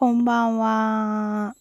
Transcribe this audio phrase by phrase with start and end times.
[0.00, 1.56] こんばんは。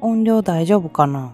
[0.00, 1.32] 音量大丈夫かな？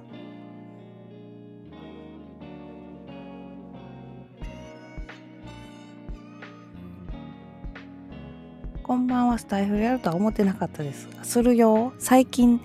[8.82, 11.08] こんばんは、スタイフやるとは思ってなかったです。
[11.22, 11.94] するよ。
[11.98, 12.60] 最近、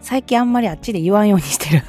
[0.00, 1.82] 最近あんまりあっちで言わんようにしてる。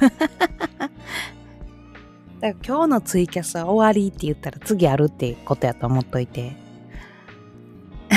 [2.40, 6.56] だから今日のツイキャスは終わりって言ったら次あるってことやと思っといて。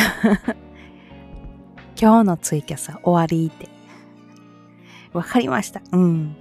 [2.00, 3.70] 今日のツイキャスは終わりって。
[5.14, 5.82] わかりました。
[5.92, 6.36] うん。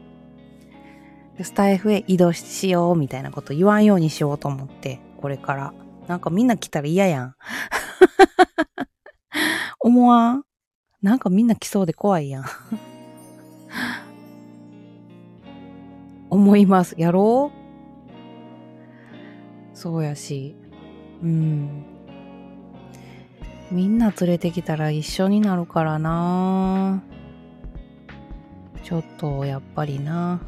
[1.42, 5.72] スタイフへ移動しようみたいなこと言わんようにしようと思って、これから。
[6.06, 7.34] なんかみんな来たら嫌やん。
[9.80, 10.44] 思わん
[11.00, 12.44] なんかみんな来そうで怖いやん。
[16.28, 16.94] 思います。
[16.98, 17.59] やろう
[19.80, 20.55] そうやし。
[21.23, 21.87] うん。
[23.70, 27.03] みんな連れてきたら一緒になるからな
[28.83, 30.41] ちょっとやっぱりな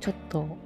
[0.00, 0.56] ちょっと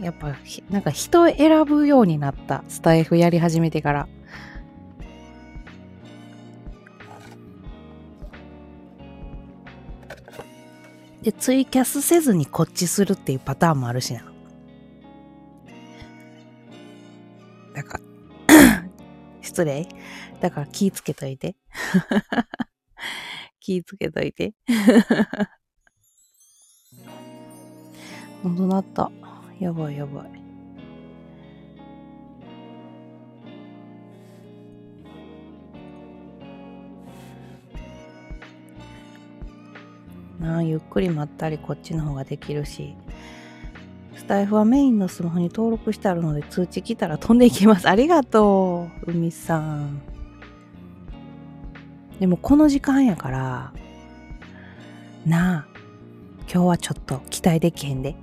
[0.00, 0.34] やっぱ
[0.70, 4.08] なんか人選ぶようになったスタイフやり始めてから
[11.22, 14.24] で、ツイキャスせずにこっちするっていうパターンもあるしな。
[19.58, 19.88] 失礼。
[20.40, 21.56] だから気ぃつけといて。
[23.58, 24.54] 気ぃつけといて。
[28.44, 29.10] ほんとな った。
[29.58, 30.30] やばいやばい。
[40.38, 42.94] なあゆっくりまったりこっちの方ができるし
[44.18, 47.86] スタイフはメインのスマホに登録してあるので通知来たら飛んでいきます。
[47.88, 50.02] ありがとう海さん。
[52.18, 53.72] でもこの時間やから
[55.24, 55.66] なあ
[56.52, 58.16] 今日はちょっと期待できへんで。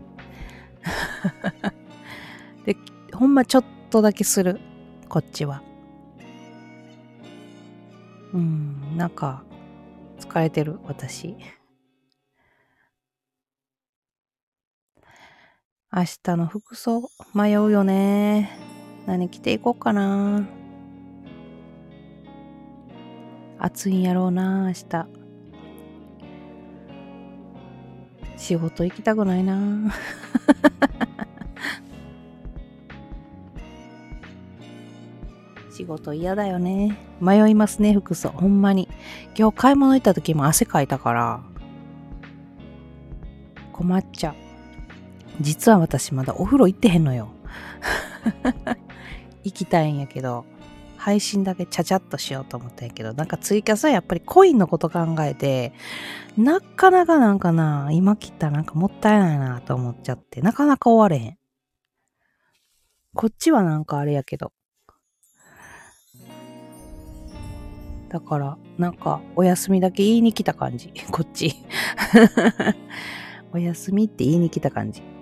[2.65, 2.75] で
[3.13, 4.59] ほんまちょっとだけする
[5.07, 5.63] こっちは。
[8.33, 9.43] うんなんか
[10.19, 11.37] 疲れてる私。
[15.93, 18.57] 明日の服装迷うよね。
[19.05, 20.45] 何着ていこうかな。
[23.59, 25.07] 暑いんやろうな、明日。
[28.35, 29.93] 仕事行きたくないな。
[35.71, 36.97] 仕事嫌だよね。
[37.21, 38.29] 迷いますね、服装。
[38.29, 38.89] ほんまに。
[39.37, 41.41] 今日買い物行った時も汗かいたから。
[43.71, 44.44] 困っちゃう。
[45.41, 47.29] 実は私まだお風呂行ってへんのよ。
[49.43, 50.45] 行きたいんやけど、
[50.97, 55.71] 配信だけちゃちゃっとしようと思ったんやけど、なんかツイキャスはやっぱりコインのこと考えて、
[56.37, 61.37] なかなかなんかな、今切ったらなんかもったいないなと思っちゃって、なかなか終われへん。
[63.13, 64.51] こっちはなんかあれやけど。
[68.09, 70.91] だから、なんか、お休みだけ言いに来た感じ。
[71.11, 71.55] こっち。
[73.53, 75.14] お休みって言いに来た感じ。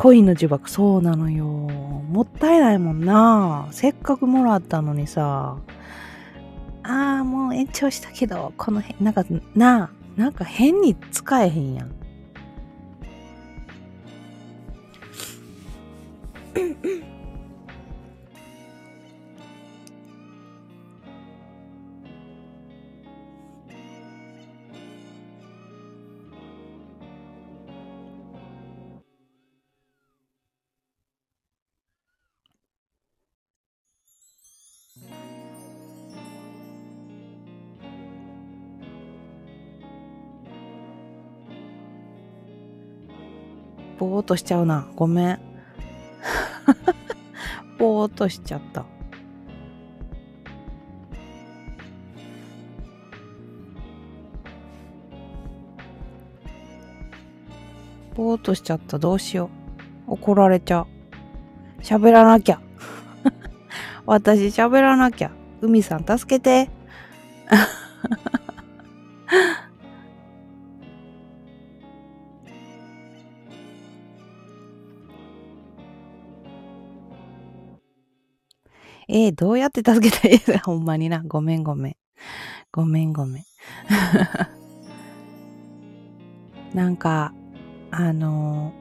[0.00, 1.44] 恋の呪縛、そうなのよ。
[1.44, 3.68] もったいないもんな。
[3.70, 5.58] せっかくもらったのにさ。
[6.82, 11.90] ああ、もう延長したけど、この辺、なんか、なあ、なんか変に使えへんやん。
[44.20, 44.86] ーっとしちゃうな。
[44.96, 45.40] ごめん。
[47.78, 48.84] ぼーっとしちゃった。
[58.14, 58.98] ぼーっとしちゃった。
[58.98, 59.50] どうしよ
[60.08, 60.12] う。
[60.12, 60.86] 怒られちゃう。
[61.82, 62.60] 喋らなきゃ。
[64.06, 65.30] 私喋らなきゃ。
[65.62, 66.70] 海さん助けて。
[79.12, 80.36] えー、どうやって助けたらい？
[80.36, 81.20] い ほんまにな。
[81.26, 81.96] ごめんごめん。
[82.70, 83.44] ごめんごめん。
[86.72, 87.34] なんか、
[87.90, 88.72] あの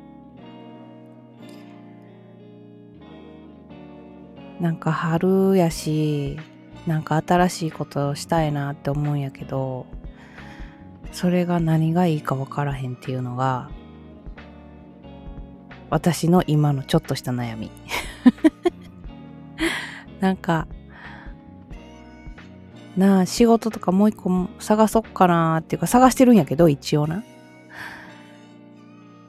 [4.60, 6.38] ー、なんか春やし、
[6.86, 9.88] なんか新しいことをしたいなって思うんやけど、
[11.12, 13.72] それが何がいいか分からへんっていうのが、
[15.90, 17.72] 私の今のちょっとした悩み。
[20.20, 20.68] なんか、
[22.98, 27.24] なあ、仕事とかもう一個探そっかなっていうか探してるんやけど、一応な。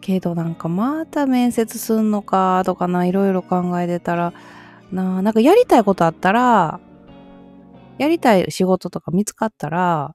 [0.00, 4.32] けどなんかまた面接すんのかとかな、いろいろ考えてたら、
[4.90, 6.80] なあ、なんかやりたいことあったら、
[7.98, 10.14] やりたい仕事とか見つかったら、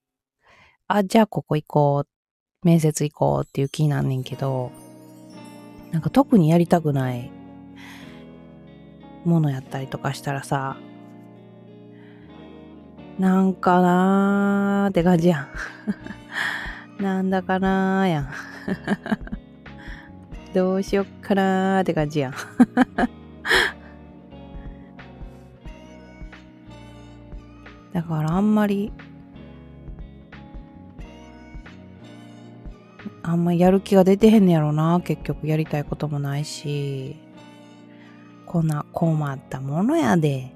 [0.87, 4.71] あ、じゃあここ行こう、面接行こうっていう気になんねんけど、
[5.91, 7.31] なんか特にやりたくない
[9.25, 10.77] ものやったりとかしたらさ、
[13.19, 15.47] なんかなーって感じやん。
[17.01, 18.29] なんだかなーやん。
[20.53, 22.33] どうしよっかなーって感じやん。
[27.93, 28.91] だからあんまり、
[33.23, 34.99] あんまやる気が出てへんねやろな。
[35.01, 37.24] 結局やりたいこともないし。
[38.55, 40.49] こんな困ったものやで。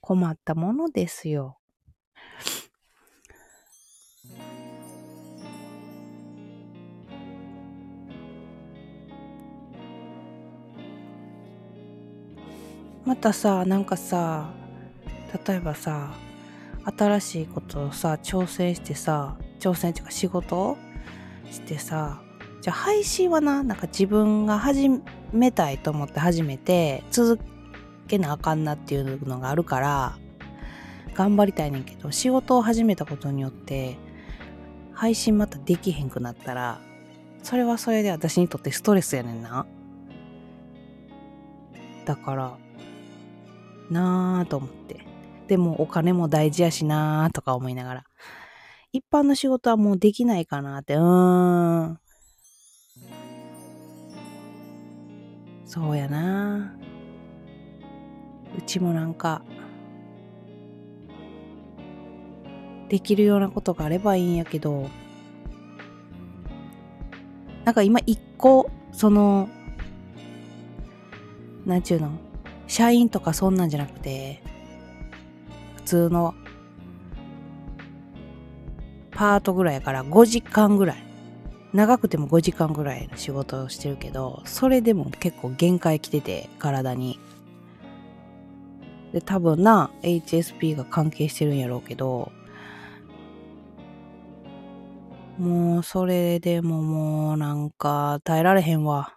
[0.00, 1.58] 困ったものですよ。
[13.04, 14.54] またさ、なんかさ、
[15.46, 16.14] 例えばさ、
[16.98, 20.76] 新しいことをさ、挑戦してさ、挑戦っていうか仕事
[21.50, 22.20] してさ、
[22.60, 24.88] じゃあ配信はな、なんか自分が始
[25.32, 27.38] めたいと思って始めて、続
[28.08, 30.18] けなあかんなっていうのがあるから、
[31.14, 33.98] 頑張りたいねんけど、仕事を始めたことによって、
[34.92, 36.80] 配信またできへんくなったら、
[37.44, 39.66] それはそれで私にとってストレスやねんな。
[42.04, 42.56] だから、
[43.90, 45.06] なぁと思って。
[45.46, 48.04] でもお金も大事やしなぁとか思いながら。
[48.92, 51.98] 一般の仕事はもうできないかなって、うーん。
[55.64, 56.76] そうやな。
[58.56, 59.42] うちもなんか、
[62.90, 64.90] できるようなことがあればいいんやけど、
[67.64, 69.48] なんか今一個、その、
[71.64, 72.10] なんちゅうの？
[72.66, 74.42] 社員とかそんなんじゃなくて、
[75.76, 76.34] 普通の
[79.12, 81.12] パートぐらいから5時間ぐらい。
[81.72, 87.18] 長くても5時間ぐらいの仕事をしてるけど、それでも結構限界来てて、体に。
[89.12, 92.32] で、多分な、HSP が関係してるんやろうけど、
[95.38, 99.16] もう、それでももう、なんか、耐えられへんわ。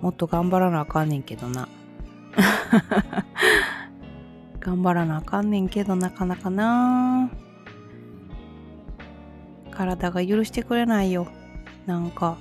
[0.00, 1.68] もっと頑張らなあかんねんけどな。
[4.60, 7.30] 頑張らなあかんねんけどなかなかな
[9.70, 11.28] 体が許してくれないよ。
[11.86, 12.36] なんか、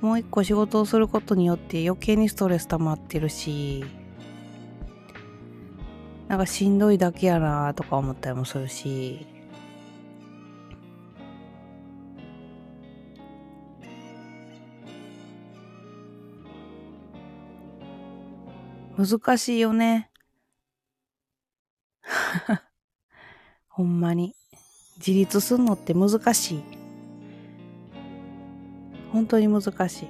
[0.00, 3.84] もう一個仕事をすることによって余計にストレス溜まってるし、
[6.28, 9.26] なんかしんどいだけやなとか思ったりもするし、
[19.00, 20.10] 難しいよね。
[23.66, 24.34] ほんまに。
[24.98, 26.62] 自立すんのって難しい。
[29.10, 30.08] 本当に難しい。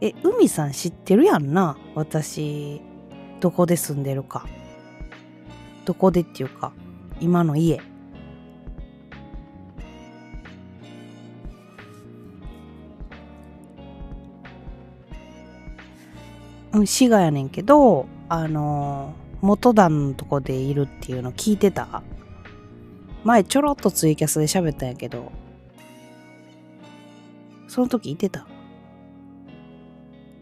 [0.00, 1.78] え、海さん知ってるやんな？
[1.94, 2.82] 私、
[3.38, 4.48] どこで住んでるか。
[5.84, 6.72] どこでっていうか、
[7.20, 7.80] 今の家。
[16.74, 22.02] うん、滋賀やねんけど、あの、元段のとこでいるっていうの聞いてた
[23.22, 25.30] 前ちょろっとツイキャスで喋ったんやけど、
[27.68, 28.46] その時いてた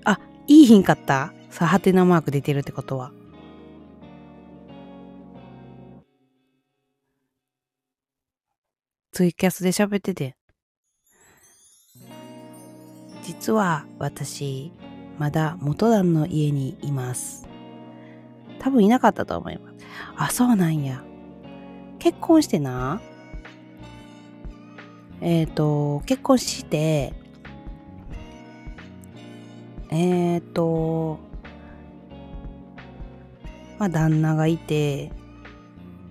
[0.04, 1.32] あ、いいひんかった？
[1.50, 3.12] さあ、ハテナマーク出てるってことは。
[9.12, 10.36] ツイキャスで喋ってて。
[13.22, 14.72] 実は私、
[15.18, 17.48] まだ元旦の家にいます。
[18.58, 19.74] 多分いなかったと思います。
[20.16, 21.02] あ、そうなんや。
[21.98, 23.00] 結婚してな？
[25.20, 27.12] えっ、ー、と、結婚して、
[29.90, 31.18] えー、っと、
[33.78, 35.12] まあ旦那がいて、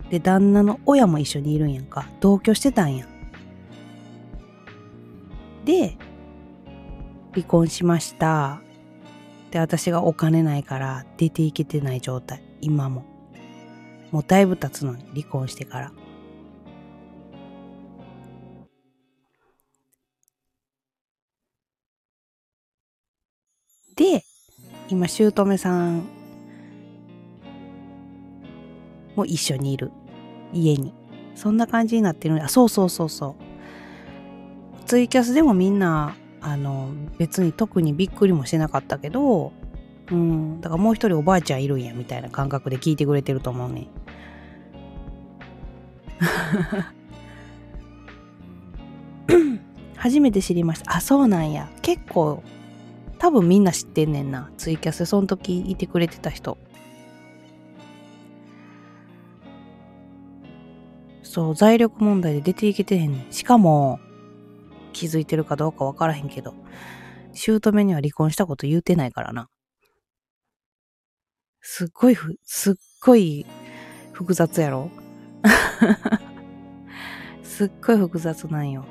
[0.10, 2.08] で、旦那の親も一緒にいるんやんか。
[2.20, 3.10] 同居してたんやん。
[5.65, 5.98] で、
[7.34, 8.62] 離婚しました。
[9.51, 12.41] で、私がお金ないから出ていけてない状態。
[12.62, 13.05] 今も。
[14.12, 15.91] もうだいぶ経つのに、離婚してから。
[23.96, 24.24] で、
[24.88, 26.03] 今、姑さん
[29.15, 29.91] も一緒にいる。
[30.53, 30.93] 家に。
[31.36, 34.86] そんな感じになってるあ、そうそうそうそう。
[34.86, 39.54] ツイキャスでもみんな、あの、別に特にびっくりもしてなかったけど、
[40.12, 43.88] うん、だからもう一人おばあちゃんいるんや、みたいな感覚で聞いてくれてると思うね。
[49.96, 50.98] 初めて知りました。
[50.98, 51.70] あ、そうなんや。
[51.82, 52.44] 結構、
[53.20, 54.50] 多分みんな知ってんねんな。
[54.58, 56.58] ツイキャスその時いてくれてた人。
[61.22, 63.32] そう、財力問題で出ていけてへんねん。
[63.32, 64.00] しかも、
[64.92, 66.54] 気づいてるかどうかわからへんけど、
[67.34, 69.48] 姑には離婚したこと言うてないからな。
[71.62, 73.46] すっごいふ、すっごい
[74.14, 74.90] 複雑やろ？
[77.44, 78.86] すっごい複雑なんよ。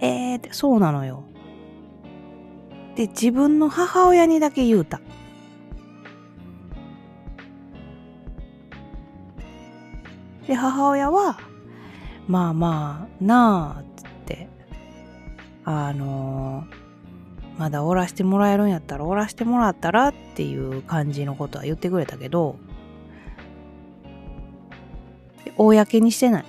[0.00, 1.24] えーって、そうなのよ。
[2.96, 5.00] で、自分の母親にだけ言うた。
[10.46, 11.38] で、母親は、
[12.26, 13.89] まあまあ、なあ、
[15.64, 16.64] あの、
[17.58, 22.56] まだおらしてもらえるんやったらおらしてもらったらっていう感じのことは言ってくれたけど、
[25.56, 26.44] 公にしてない。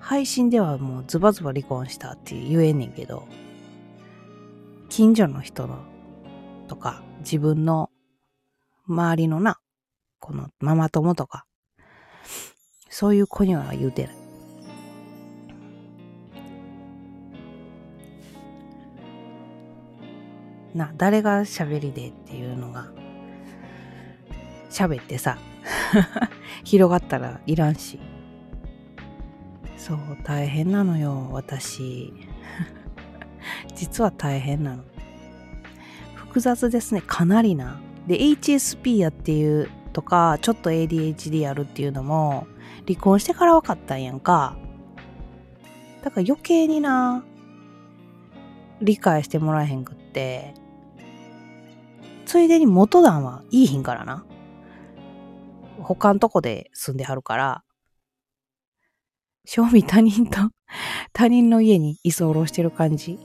[0.00, 3.26] 配信ではもうズバズバ離婚したって言えんねんけど、
[4.88, 5.78] 近所の人の
[6.68, 7.90] とか、自分の
[8.86, 9.58] 周りのな、
[10.18, 11.46] このママ友とか、
[12.90, 14.23] そういう子には言うてない。
[20.74, 22.88] な、誰が喋りでっていうのが、
[24.70, 25.38] 喋ってさ、
[26.64, 28.00] 広がったらいらんし。
[29.76, 32.12] そう、大変なのよ、私。
[33.74, 34.84] 実は大変なの。
[36.14, 37.80] 複雑ですね、かなりな。
[38.06, 42.46] で、HSP やっていうとか、ちょっと ADHD やるっていうのも、
[42.86, 44.56] 離婚してから分かったんやんか。
[46.02, 47.24] だから余計にな、
[48.82, 50.54] 理解してもらえへんくって、
[52.26, 54.24] ついでに元旦はいいひんからな。
[55.78, 57.64] 他のとこで住んではるから、
[59.44, 60.38] 正味他人と
[61.12, 63.18] 他人の家に居候してる感じ。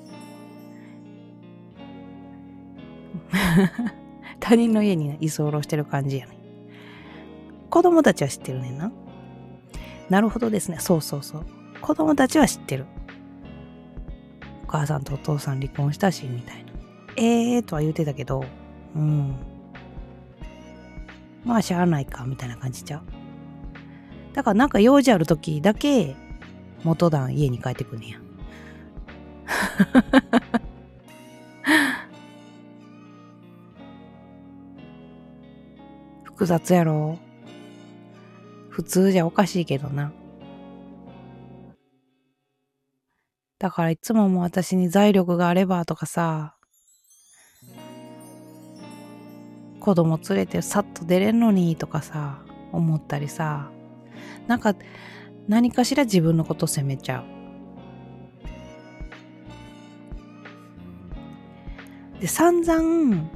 [4.39, 6.39] 他人の家に居候してる感じやね
[7.69, 8.91] 子供たちは知ってるねんな。
[10.09, 10.77] なるほどですね。
[10.79, 11.45] そうそうそう。
[11.81, 12.85] 子供たちは知ってる。
[14.63, 16.71] お母さんとお父さん離婚したし、みたいな。
[17.15, 18.43] ええーとは言うてたけど、
[18.95, 19.35] うん。
[21.45, 23.01] まあしゃあないか、みたいな感じちゃう。
[24.33, 26.15] だからなんか用事ある時だけ、
[26.83, 28.19] 元旦家に帰ってくんねや。
[36.23, 37.17] 複雑やろ
[38.69, 40.13] 普通じゃおかしいけどな。
[43.59, 46.55] だからいつももう私に財力があればとかさ、
[49.79, 52.39] 子供連れてさっと出れんのにとかさ、
[52.71, 53.71] 思ったりさ、
[54.47, 54.75] なんか
[55.47, 57.39] 何かしら自分のこと責めちゃう。
[62.21, 63.29] で、散々、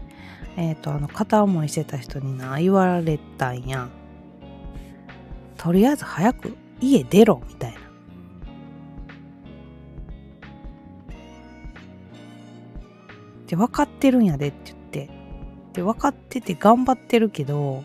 [0.57, 3.89] えっ、ー、と、あの、片思いしてた人にな、言われたんや。
[5.57, 7.79] とりあえず早く家出ろ、みたいな。
[13.47, 14.77] で、分かってるんやでって言っ
[15.73, 15.81] て。
[15.81, 17.83] 分かってて頑張ってるけど、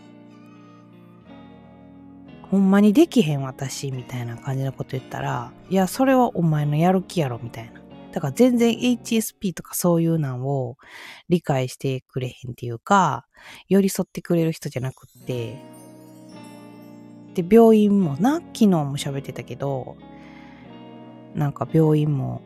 [2.51, 7.79] ほんまにできへん私みたいな感じのこと言ったら、いや、それはお前のやる気やろみたいな。
[8.11, 10.77] だから全然 HSP とかそういうのを
[11.29, 13.27] 理解してくれへんっていうか、
[13.67, 15.57] 寄り添ってくれる人じゃなくって、
[17.35, 19.95] で、病院もな、昨日も喋ってたけど、
[21.35, 22.41] なんか病院も、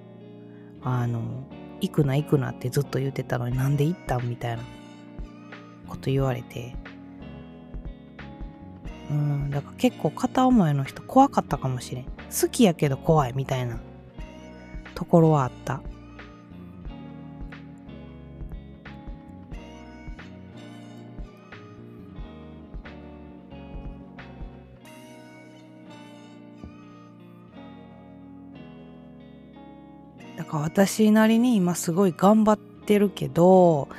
[0.82, 1.48] あの、
[1.80, 4.64] 行くな行くなってずっと言ってたのになんで行ったんみたいな
[5.88, 6.76] こと言われて。
[9.12, 12.06] うんだから結構片思いの人怖かったかもしれん。
[12.06, 13.80] 好きやけど怖いみたいな
[14.96, 15.82] ところはあった。
[30.38, 33.90] だから私なりに今すごい頑張ってるけど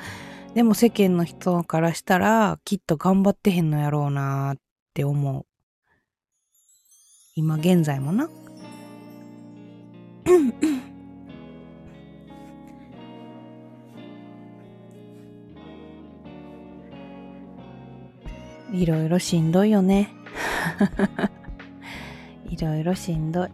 [0.55, 4.57] でも世間の人からしたらきっと頑張ってへんのやろうなっ
[4.93, 5.45] て思う。
[7.35, 8.29] 今現在もな。
[18.71, 20.09] いろいろしんどいよね。
[22.49, 23.45] いろいろしんど。
[23.45, 23.49] い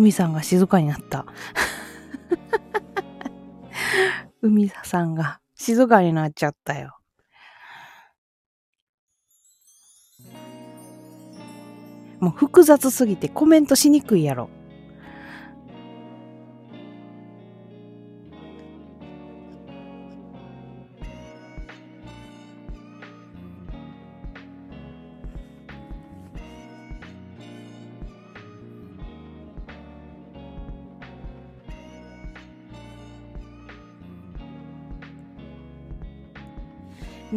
[0.00, 1.26] 海さんが静かになった。
[4.40, 6.96] 海さんが静かになっちゃったよ。
[12.18, 14.48] もう複雑すぎてコメントしにくいやろ。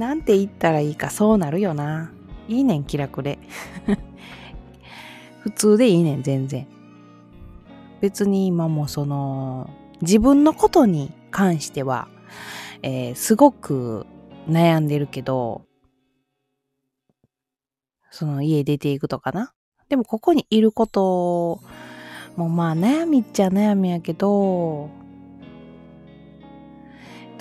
[0.04, 2.12] なんて言ったらいいかそうなるよな。
[2.50, 3.40] いいねん、気楽で。
[5.40, 6.68] 普通でいいねん、全然。
[8.02, 9.70] 別に今もその、
[10.02, 12.10] 自分のことに関しては、
[12.82, 14.06] えー、すごく
[14.50, 15.62] 悩んでるけど、
[18.12, 19.54] その家出ていくとかな。
[19.88, 21.62] でもここにいること
[22.36, 24.90] もまあ悩みっちゃ悩みやけど、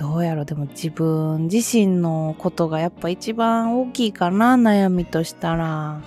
[0.03, 0.45] どうやろ？
[0.45, 6.03] でも自分自身のことがやっぱ一番大きいかな悩みとしたら。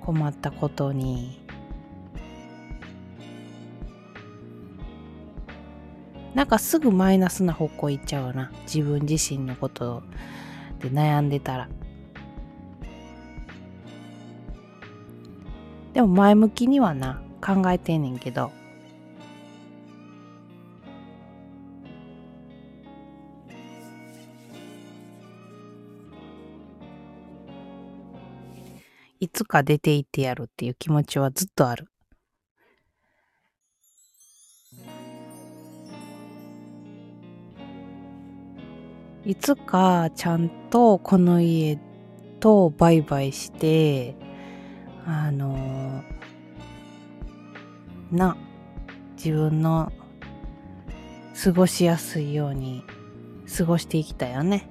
[0.00, 1.40] 困ったことに。
[6.34, 8.50] なんかすぐマイナスな方向行っちゃうな。
[8.62, 10.02] 自分自身のこと
[10.80, 11.68] で悩んでたら。
[15.92, 18.50] でも前向きにはな考えてんねんけど。
[29.18, 31.88] いつか出て行ってやるっていう気持ちはずっとある。
[39.24, 41.78] いつかちゃんとこの家
[42.38, 44.14] とバイバイして、
[45.04, 46.04] あの、
[48.12, 48.36] な、
[49.16, 49.90] 自分の
[51.42, 52.84] 過ごしやすいように
[53.56, 54.68] 過ごしていきたいよね。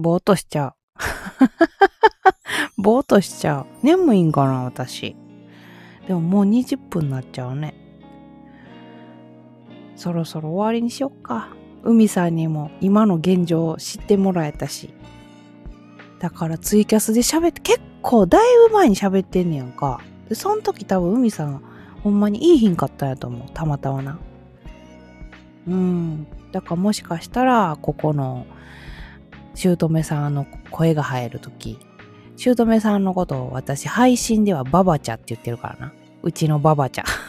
[0.00, 0.74] ぼーっとしちゃう。
[2.82, 3.66] ぼーっとしちゃう。
[3.82, 5.16] 眠いんかな、私。
[6.06, 7.74] でももう20分になっちゃうね。
[9.96, 11.48] そろそろ終わりにしよっか。
[11.82, 14.94] 海さんにも今の現状を知ってもらえたし。
[16.20, 20.00] だからツイキャスで喋って、結構だいぶ前に喋ってんねやんか。
[20.28, 21.62] で、その時多分海さん
[22.02, 23.48] ほんまにいい日んかったんやと思う。
[23.52, 24.18] たまたまな。
[25.66, 26.26] うん。
[26.52, 28.46] だからもしかしたら、ここの
[29.58, 31.78] 姑さんの声が入るとき、
[32.36, 35.92] 姑さんのことを私配信ではババチャって言ってるからな。
[36.22, 37.04] うちのババチャ。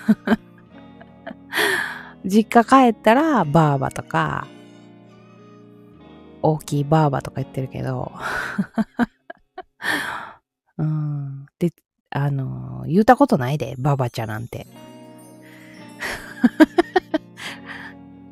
[2.24, 4.46] 実家帰ったらバーバとか、
[6.44, 8.12] 大きいバーバとか言ってるけど、
[10.78, 11.48] うん。
[11.58, 11.74] で、
[12.12, 14.68] あの、言うたことないで、ババチャなんて。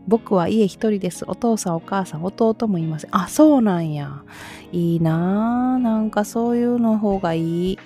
[0.08, 1.26] 僕は家一人です。
[1.28, 3.10] お父さん、お母さん、弟もいません。
[3.16, 4.24] あ、そうなんや。
[4.72, 5.84] いいなぁ。
[5.84, 7.80] なんかそういうの方がいい。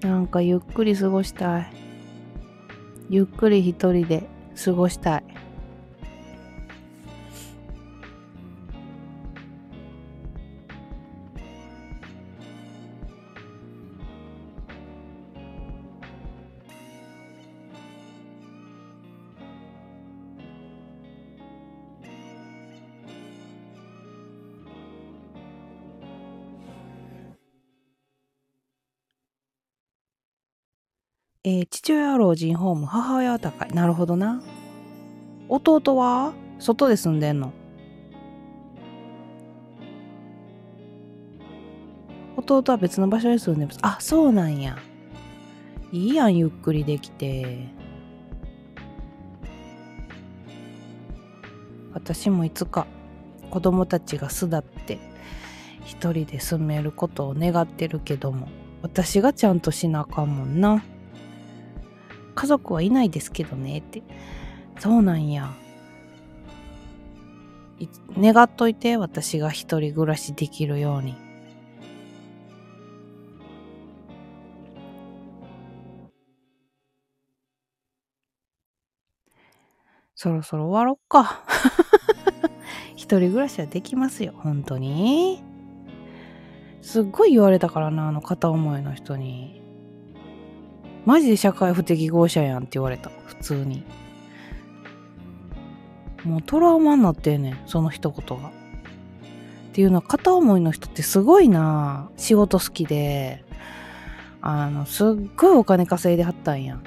[0.00, 1.72] なんかゆっくり過ごしたい。
[3.10, 4.28] ゆっくり一人で
[4.64, 5.31] 過ごしたい。
[31.44, 33.68] えー、父親は老人ホーム、母親は高い。
[33.72, 34.40] なるほどな。
[35.48, 36.34] 弟は？
[36.60, 37.52] 外で住んでんの？
[42.36, 43.78] 弟は別の場所に住んでます。
[43.82, 44.78] あ、そうなんや。
[45.90, 47.66] いいやん、ゆっくりできて。
[51.92, 52.86] 私もいつか
[53.50, 54.98] 子供たちが巣立って
[55.84, 58.48] 一人で住めることを願ってるけども
[58.80, 60.82] 私がちゃんとしなあかんもんな
[62.42, 64.02] 家族はいないですけどねって
[64.80, 65.54] そうなんや
[68.18, 71.14] 願っといて私が一人暮らしできるように
[80.16, 81.42] そろそろ終わろっか。
[82.94, 85.42] 一人暮らしはできますよ、本当に。
[86.80, 89.61] すっごい言われたからな、あの片思いの人に。
[91.04, 93.84] マジで社会不適合者やんって言われた、普通に。
[96.24, 98.48] もうトラウマになってんねん、その一言が。
[98.48, 98.50] っ
[99.72, 103.44] ていうのは片思いの人ってすごいな仕事好きで、
[104.40, 106.78] あの、すっごいお金稼いではったんや。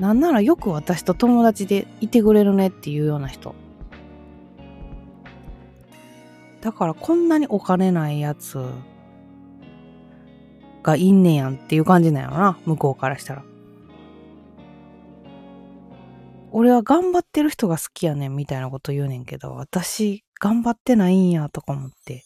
[0.00, 3.54] なんならよく私と友達でいてくれるねっていうような人。
[6.60, 8.58] だからこんなにお金ないやつ
[10.86, 13.42] がいんねやんっていう感じなんやろな、向こうからしたら。
[16.52, 22.24] 俺は頑張ってる人が好きやねんみたいなこと言うねんけど、私頑張ってないんやとか思って。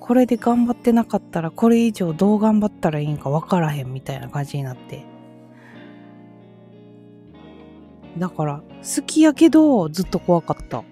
[0.00, 5.04] これで頑張ってなかったらこれ以上どう頑張ったらいいんかわからへんみたいな感じになって。
[8.16, 10.84] だから、好きやけど、ずっと怖かった。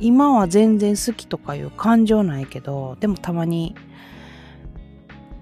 [0.00, 3.74] 今は全然好きとかいう感情ないけど、でもたまに、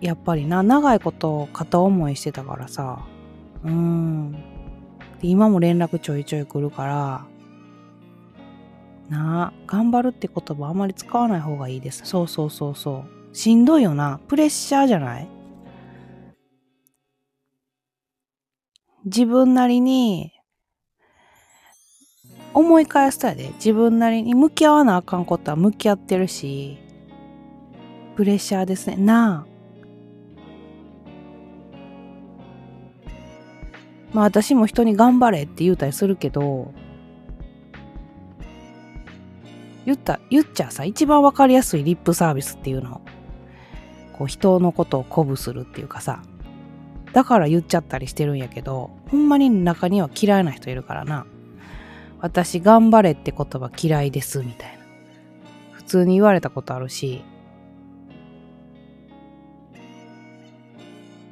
[0.00, 3.06] やっぱりな、長いこと片思いしてたからさ、
[3.64, 4.36] うん。
[5.22, 7.26] 今も連絡ちょいちょい来るから、
[9.08, 12.02] なあ、頑張るって言葉あまり使わない方がいいです。
[12.04, 13.36] そうそうそうそう。
[13.36, 14.20] しんどいよな。
[14.26, 15.28] プレッシャーじゃない？
[19.04, 20.32] 自分なりに、
[22.54, 26.78] 思い返すとやで、自分なりに向き合わなあかんことは向き合ってるし、
[28.16, 28.96] プレッシャーですね。
[28.96, 29.52] なあ。
[34.12, 36.72] まあ私も人に頑張れって言うたりするけど、
[39.86, 43.00] 言った、言っちゃさ、一番わかりやすいリップサービスっていうの。
[44.12, 46.22] こう人のことを鼓舞するっていうかさ。
[47.12, 51.26] だから言っちゃったりしてるんやけど、ほんまに中には嫌いな人いるからな。
[52.22, 54.84] 私頑張れって言葉嫌いですみたいな。
[55.72, 57.22] 普通に言われたことあるし。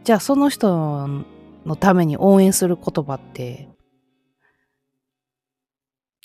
[0.05, 1.07] じゃあその人
[1.65, 3.69] のために応援する言葉って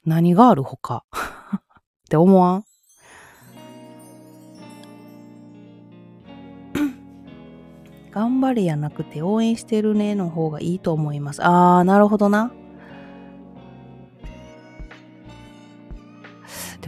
[0.03, 1.05] 何があるほか？
[1.13, 2.63] って思わん？
[8.11, 11.41] 頑張れやなくて応援してるねの方がいいと思います。
[11.43, 12.51] あー、なるほどな。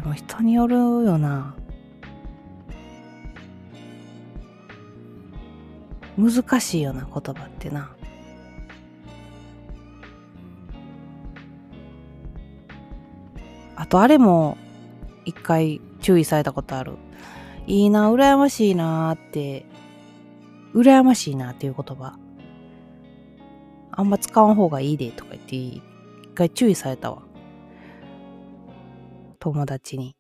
[0.07, 1.55] も人によるよな。
[6.17, 7.91] 難しいような、言葉ってな。
[13.75, 14.57] あとあれも
[15.25, 16.93] 一回注意されたことある。
[17.67, 19.65] いいな、羨ましいなって、
[20.73, 22.17] 羨ましいなっていう言葉。
[23.91, 25.83] あんま使わん方がいいでとか言って、一
[26.33, 27.26] 回注意されたわ。
[29.39, 30.15] 友達に。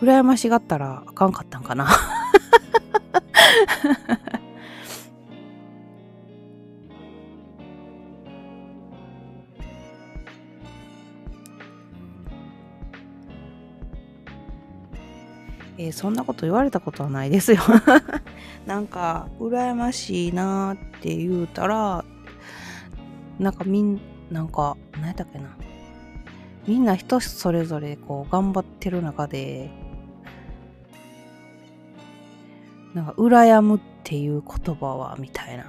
[0.00, 1.88] 羨ましがったらあかんかったんかな
[15.78, 17.60] えー、そんなこと言われたことはないですよ
[18.66, 22.04] なんか、羨ましいなって言うたら、
[23.38, 25.56] なんかみん、なんか、何やったっけな。
[26.66, 29.70] みんな人それぞれこう頑張ってる中で、
[32.94, 35.66] なんか、羨むっていう言葉は、みたいな。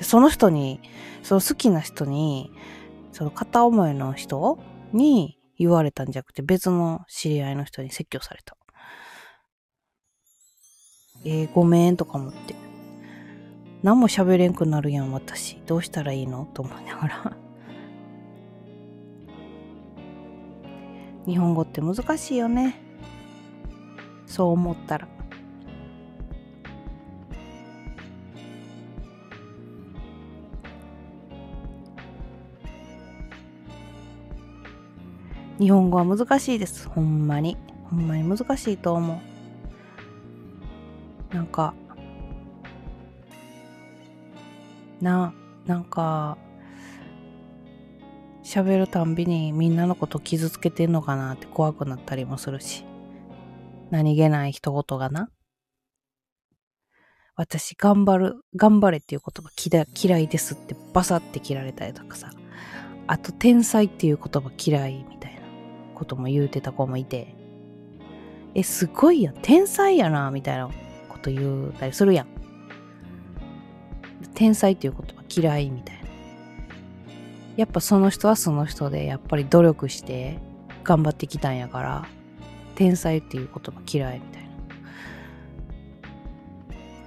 [0.00, 0.80] その人に、
[1.22, 2.52] その好きな人に、
[3.12, 4.58] その片思いの人
[4.92, 8.56] に言われたんじゃなくて、別の知り合いの人に説教された。
[11.24, 12.63] えー、ごめんとか思って。
[13.84, 15.60] 何も喋れんくなるやん、私。
[15.66, 16.48] どうしたらいいの？
[16.54, 17.36] と思いながら。
[21.28, 22.80] 日本語って難しいよね。
[24.24, 25.06] そう思ったら。
[35.58, 36.88] 日本語は難しいです。
[36.88, 37.58] ほんまに。
[37.90, 39.20] ほんまに難しいと思
[41.30, 41.34] う。
[41.34, 41.74] なんか、
[45.04, 45.34] な、
[45.66, 46.38] なんか、
[48.42, 52.84] 喋るたんびにみんなのこと傷つけてんのかなって怖くなったりもするし。
[53.90, 55.28] 何気ない一言がな。
[57.36, 62.30] 私、頑張る、頑張れっていう言葉嫌いですってバサって切られたりとかさ。
[63.06, 65.40] あと、天才っていう言葉嫌いみたいな
[65.94, 67.34] ことも言うてた子もいて。
[68.54, 69.34] え、すごいやん。
[69.42, 70.70] 天才やな、みたいな
[71.10, 72.33] こと言うたりするやん。
[74.34, 76.04] 天才っていう言葉嫌いみたいな。
[77.56, 80.38] やっぱその人はその人で、やっぱり努力して
[80.82, 82.06] 頑張ってきたんやから、
[82.74, 84.48] 天才っていう言葉嫌いみたいな。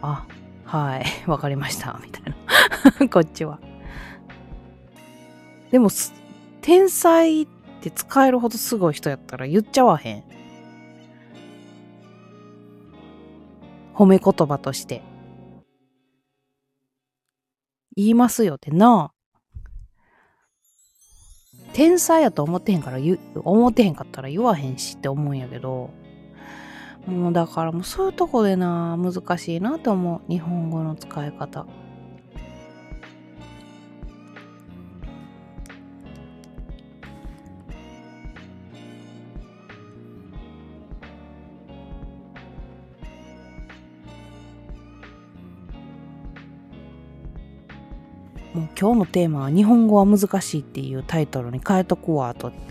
[0.01, 0.25] あ、
[0.63, 2.23] はい、 わかりました、みたい
[2.99, 3.07] な。
[3.09, 3.59] こっちは。
[5.71, 5.89] でも、
[6.61, 7.47] 天才っ
[7.81, 10.23] て使えるほどすごい人やったら言っちゃわへん。
[13.93, 15.01] 褒め言葉として。
[17.97, 19.11] 言いますよってな。
[21.73, 25.89] 天才やと思ってへんから言思ってへんかったら言わへんしって思うんやけど。
[27.07, 30.31] もうだからもうそういうとこでな難しいなと思う。
[30.31, 31.65] 日本語の使い方。
[48.79, 52.51] 今日のテーマは日本語は難しいっていうタイトルに変えとくわと。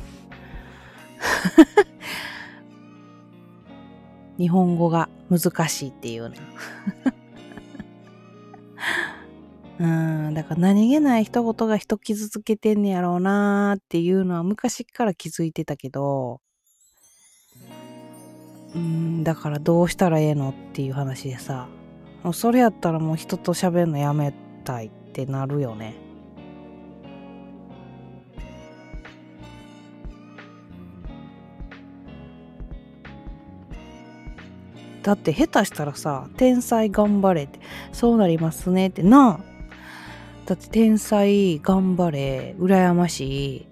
[4.39, 6.37] 日本語が難しいっていうな。
[10.29, 16.41] うん、だから何気ない一言が人傷つけてんねやろうなーっていうのは昔から気づいてたけど、
[18.75, 21.67] うん、だからどうしたらええのっていう話でさ、
[22.23, 24.33] もうそれやったらもう人と喋るのやめ
[24.65, 24.91] たい
[25.23, 25.95] ってなるよね。
[35.03, 37.61] だって下手したらさ、天才頑張れって、
[37.93, 39.41] そうなりますねってなあ
[40.45, 43.67] だって天才頑張れ、羨ましい。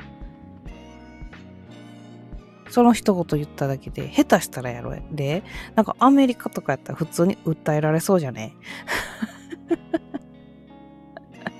[2.70, 5.42] その一言言っただけで、下手したらやろで、
[5.74, 8.54] なんかアメリカとかやったら普通に訴えられそうじゃね？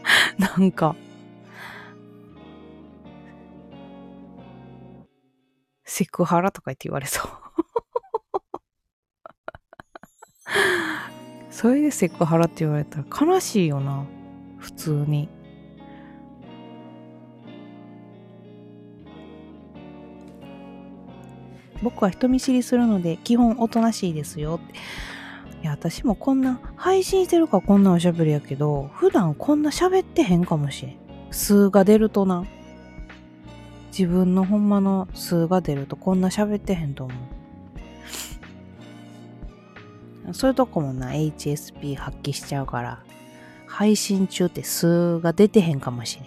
[0.39, 0.97] なんか、
[5.85, 7.31] セクハラとか言って言われそう
[11.51, 14.05] それでセクハラって言われたら悲しいよな。
[14.59, 15.29] 普通に。
[21.83, 24.75] 僕は人見知りするので基本おとなしいですよって。
[25.65, 30.97] いや、私もこんな、配信してるからこんなおしゃべりやけど、普段こんな喋ってへんかもしれん。
[31.31, 32.45] 数が出るとな。
[33.89, 37.15] 自分のほんまの数が出るとこんな喋ってへんと思
[40.29, 40.35] う。
[40.35, 43.03] そういうとこもな、HSP 発揮しちゃうから、
[43.67, 46.27] 配信中って数が出てへんかもしれ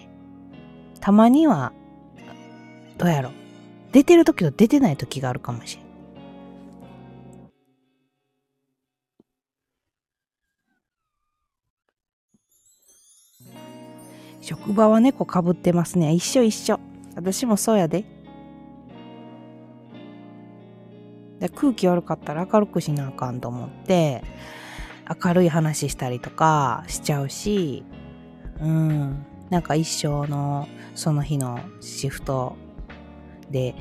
[0.98, 1.72] たまには、
[2.96, 3.30] どうやろ。
[3.92, 5.87] 出てる時と出てない時があるかもしれん。
[14.48, 16.14] 職場は猫かぶってますね。
[16.14, 16.80] 一緒一緒。
[17.16, 18.06] 私もそうやで。
[21.38, 24.24] で空気悪かったら明るくしなあかんと思って、
[25.22, 27.84] 明るい話したりとかしちゃうし、
[28.62, 29.26] うん。
[29.50, 32.56] なんか一生のその日のシフト
[33.50, 33.74] で、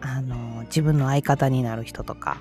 [0.00, 2.36] あの、自分の相方になる人とか、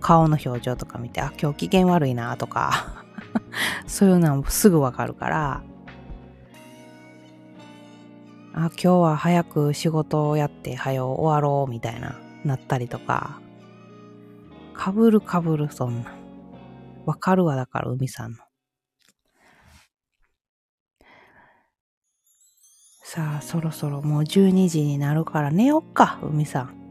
[0.00, 3.05] 顔の表情とか見て、あ、今日機嫌悪いなとか
[3.86, 5.62] そういうのはすぐわかるから、
[8.54, 13.38] あ、今日は早く仕事をやって早終わろうみたいな、なったりとか、
[14.72, 16.14] かぶるかぶるそんな。
[17.04, 18.38] わかるわだから海さんの。
[23.02, 26.85] さあ、そろそろもう12時になるから寝よっか、海さん。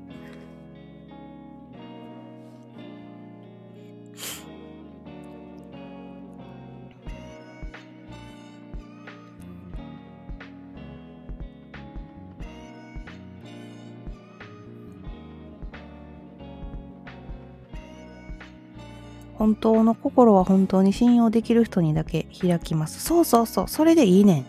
[19.38, 23.02] 本当の心は本当に信用できる人にだけ開きます。
[23.02, 24.46] そうそうそう、それでいいねん。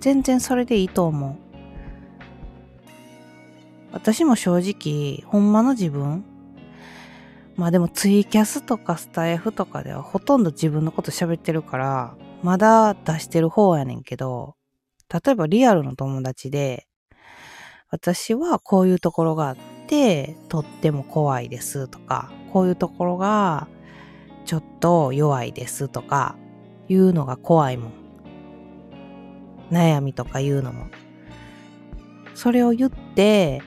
[0.00, 1.36] 全然それでいいと思う。
[3.92, 6.24] 私も正直、ほんまの自分
[7.56, 14.56] まあでもツイキャスとかスタイフとかではほとんど自分のこと喋ってるから、まだ出してる方やねんけど、
[15.12, 16.86] 例えばリアルの友達で、
[17.90, 23.68] 私はこういうところがあって、とっても怖いですとか、こういうところが
[24.44, 26.36] ちょっと弱いですとか、
[26.88, 27.92] いうのが怖いもん。
[29.70, 30.86] 悩みとか言うのも。
[32.34, 33.62] それを言って、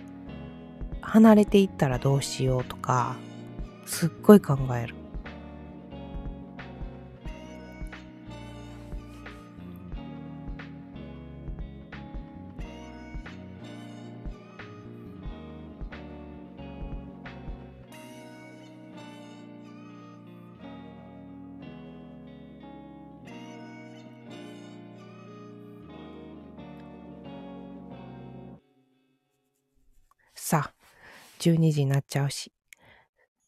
[1.01, 3.15] 離れていったらどうしようとか、
[3.85, 4.94] すっごい考える。
[31.39, 32.51] 12時になっちゃうし、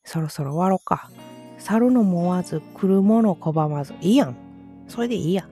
[0.03, 1.09] そろそろ終わろうか。
[1.57, 3.93] 去るのも追わず、来るもの拒まず。
[4.01, 4.35] いいやん。
[4.87, 5.49] それでいいやん。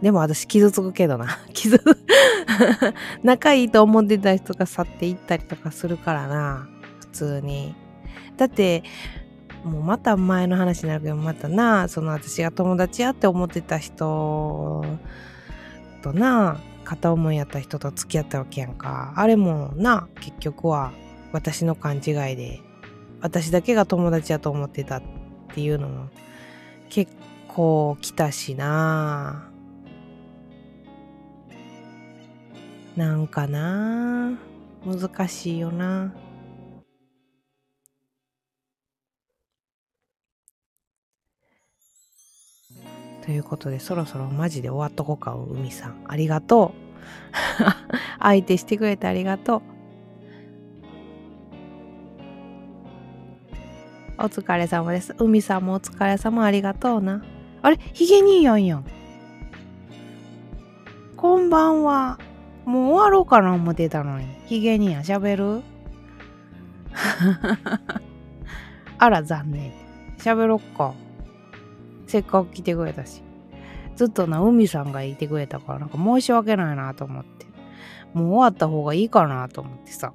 [0.00, 1.38] でも私傷つくけどな。
[1.52, 1.80] 傷、
[3.22, 6.68] 仲いいと思ってた人が去っていったりとかするからな。
[7.00, 7.74] 普通に。
[8.36, 8.82] だって、
[9.64, 14.84] もうまた前の話になるけど、またな、その私が友達やって思ってた人
[16.02, 19.12] とな、片思いやった人と付き合ったわけやんか。
[19.16, 20.92] あれもな、結局は
[21.32, 22.02] 私の勘違い
[22.36, 22.60] で
[23.20, 25.02] 私だけが友達やと思ってたっ
[25.54, 26.08] ていうのも
[26.90, 27.10] 結
[27.48, 29.50] 構来たしな
[32.96, 34.38] なんかな
[34.84, 36.14] 難しいよな
[43.24, 47.00] ということでそろそろマジで終わっとこうか海さんありがとう
[48.20, 49.62] 相手してくれてありがとう
[54.16, 55.12] お疲れ様です。
[55.18, 57.24] 海さんもお疲れ様ありがとうな。
[57.62, 57.80] あれ？
[57.92, 58.84] ヒゲ兄やんやん。
[61.16, 62.20] こんばんは。
[62.64, 64.26] もう終わろうかな思ってたのに。
[64.46, 65.62] ヒゲ兄やん喋る？
[68.98, 69.72] あら残念。
[70.18, 70.94] 喋ろっか。
[72.14, 73.24] せっかく来てくれたし。
[73.96, 77.44] ずっとな、海さんがいてくれたから、なんか申し訳ないなと思って。
[78.12, 80.12] もう終わった方がいいかなと思ってさ。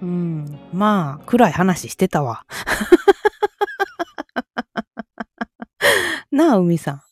[0.00, 0.58] うん。
[0.72, 2.46] まあ、暗い話してたわ。
[6.32, 7.02] なあ、海さん。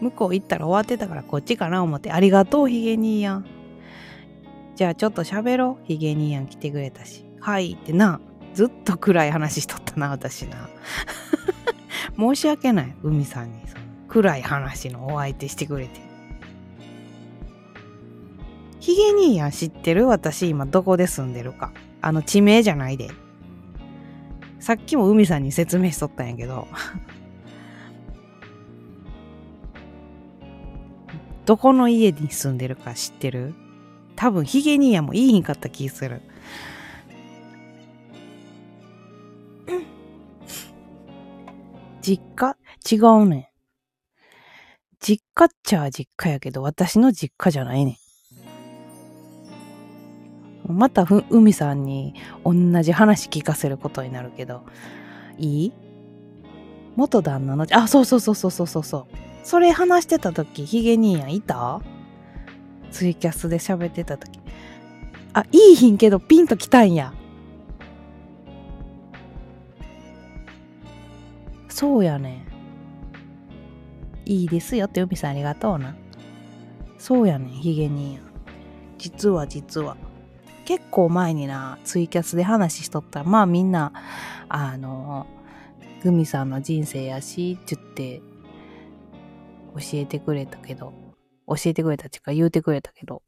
[0.00, 2.10] 向こう行ったら終わってたからこっちかな思って。
[2.10, 3.44] ありがとう、ヒゲ兄やん。
[4.76, 5.86] じゃあちょっと喋ろう。
[5.86, 7.26] ヒゲ兄やん来てくれたし。
[7.38, 8.18] はいってな。
[8.54, 10.68] ずっと暗い話しとったな、私な。
[12.18, 13.62] 申し訳ない、海さんに。
[14.08, 16.02] 暗い話のお相手してくれて。
[18.78, 20.06] ヒゲ兄やん知ってる？
[20.06, 21.72] 私今どこで住んでるか。
[22.02, 23.08] あの地名じゃないで。
[24.60, 26.68] さっきも海さんに説明しとったんやけど。
[31.46, 33.54] どこの家に住んでるか知ってる？
[34.14, 36.20] 多分ヒゲ兄やんもいいひんかった気する。
[42.02, 42.56] 実家？
[42.90, 43.52] 違うね。
[45.00, 47.98] 実家っちゃ実家やけど、私の実家じゃないね。
[50.68, 50.76] ん。
[50.76, 52.14] またふ海さんに
[52.44, 54.64] 同じ話聞かせることになるけど。
[55.38, 55.72] いい？
[56.96, 59.06] 元旦那のあそうそうそうそうそうそうそう。
[59.44, 61.80] それ話してた時ヒゲ兄やんいた？
[62.90, 64.40] ツイキャスで喋ってた時。
[65.32, 67.14] あいいひんけどピンときたんや。
[71.72, 72.46] そうやね。
[74.26, 75.96] んいいですよって海さんありがとうな。
[76.98, 78.24] そうやねんヒゲ兄やん。
[78.98, 79.96] 実は実は。
[80.64, 83.20] 結構前にな、ツイキャスで話しとった。
[83.20, 83.92] ら、まあみんな、
[84.48, 85.26] あの、
[86.04, 88.22] グミさんの人生やし、って言って、
[89.74, 90.92] 教えてくれたけど、
[91.48, 93.22] 教えてくれたっていうか言うてくれたけど。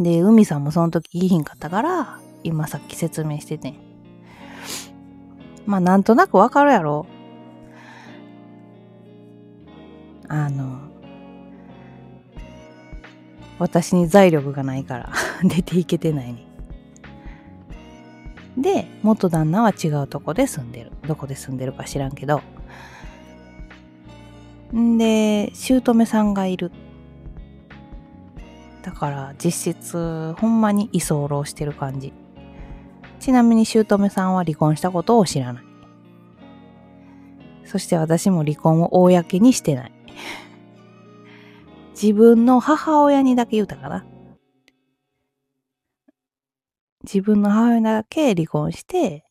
[0.00, 3.93] で、海さんもその時いいひんかったから、今さっき説明してて。
[5.66, 7.06] まあなんとなくわかるやろ。
[10.28, 10.80] あの、
[13.58, 15.12] 私に財力がないから
[15.44, 16.44] 出ていけてないね。
[18.56, 20.92] で、元旦那は違うとこで住んでる。
[21.06, 22.40] どこで住んでるか知らんけど。
[24.74, 26.70] んで、姑さんがいる。
[28.82, 32.12] だから実質ほんまに居候してる感じ。
[33.24, 35.64] ちなみに姑さんは離婚したことを知らない。
[37.64, 39.92] そして私も離婚を公にしてない。
[41.98, 44.04] 自分の母親にだけ言うたかな。
[47.02, 49.24] 自分の母親だけ離婚して、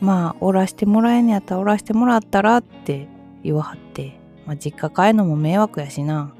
[0.00, 3.08] まあ、おらしてもらえんやったらおらしてもらったらって
[3.42, 4.16] 言わはって、
[4.46, 6.32] まあ、実家帰るのも迷惑やしな。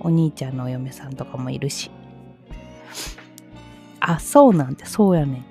[0.00, 1.90] お兄ちゃんのお嫁さんとかもいるし。
[4.00, 5.44] あ、そうなんて、そうやねん。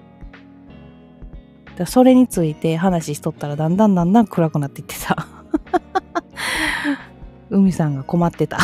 [1.75, 5.15] だそれについて話しとったらだんだんだんだん暗くなっていってさ。
[7.49, 8.57] 海さんが困ってた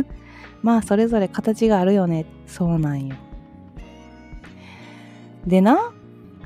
[0.62, 2.24] まあ、それぞれ形があるよね。
[2.46, 3.16] そうなんよ。
[5.46, 5.92] でな、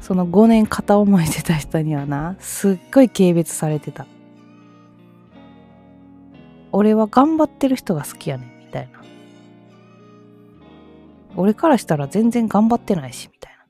[0.01, 4.07] その5年片思いしてた人にはな、すっごい軽蔑されてた。
[6.73, 8.51] 俺は頑張ってる人が好きやねん、
[11.41, 13.65] 俺からしたら全然頑張ってないし、みたいな。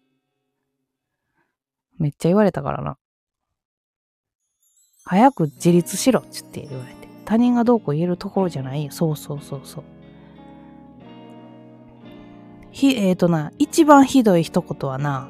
[1.99, 2.97] めっちゃ言われたからな。
[5.05, 7.09] 早く自立しろっつって言われて。
[7.27, 8.91] 他人がどうこう言えるところじゃないよ。
[8.91, 9.85] そうそうそうそう。
[12.71, 15.29] ひ、えっ、ー、とな、一番ひどい一言はな、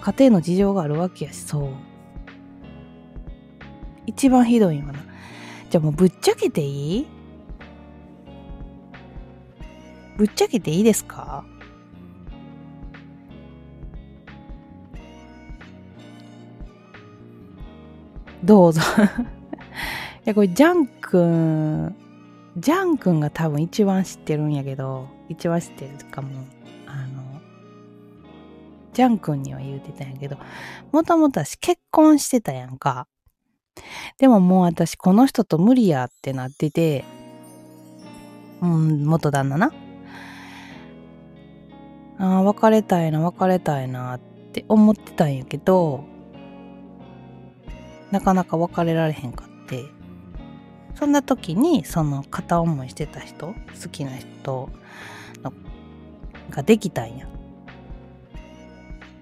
[0.00, 1.70] 家庭の事情があるわけやし、そう。
[4.04, 4.98] 一番ひどいんはな。
[5.70, 7.17] じゃあもうぶっちゃけていい？
[10.18, 11.44] ぶっちゃけていいですか？
[18.44, 18.80] どうぞ
[20.26, 21.94] いや、これ、ジャン君、
[22.56, 26.28] ジャン君が多分一番知ってるんやけど、一番知ってるかも。
[26.86, 27.40] あの、
[28.92, 30.36] ジャン君には言うてたんやけど、
[30.92, 33.06] もともと私結婚してたやんか。
[34.18, 37.04] でももう私この人と無理やってなってて、
[38.60, 39.72] うん、元旦那な。
[42.18, 44.20] ああ、別れたいな、別れたいなっ
[44.52, 46.04] て思ってたんやけど、
[48.10, 49.84] なかなか別れられへんかって、
[50.94, 54.68] そんな時にその片思いしてた人、好きな人
[56.50, 57.28] ができたんや。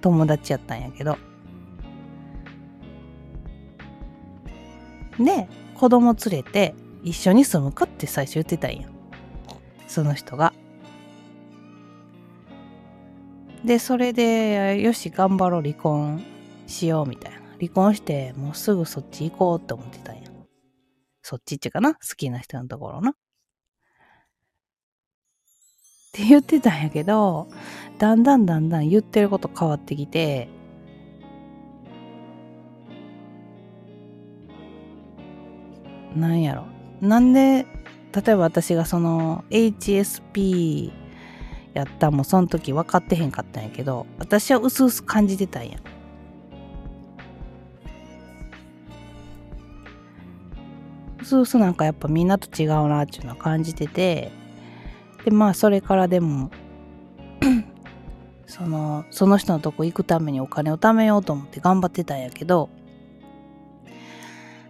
[0.00, 1.18] 友達やったんやけど。
[5.18, 8.88] で、子供連れて一緒に住むかって最初言ってたんや。
[9.86, 10.54] その人が。
[13.64, 16.22] で、それで、よし、頑張ろう、離婚
[16.66, 17.38] しよう、みたいな。
[17.58, 20.22] 離婚して、もうすぐそっち行こうって思ってたんや。
[21.22, 23.10] そっちっていうかな好きな人のところな。
[23.10, 23.14] っ
[26.12, 27.48] て言ってたんやけど、
[27.98, 30.48] だんだんだんだん言ってること変わってきて、
[36.14, 36.64] なんやろ。
[37.00, 37.66] なんで、
[38.12, 40.90] 例えば私がその HSP
[41.76, 45.78] やったもうその時分かってへんかったんやけど、私は薄々感じてたんや。
[51.20, 54.32] 薄々なんかやっぱみんなと違うなっていうのは感じてて、
[55.26, 56.50] で、まあそれからでも
[58.46, 62.70] その、その人のとこ行くためにお金を貯めようと思って頑張ってたんやけど、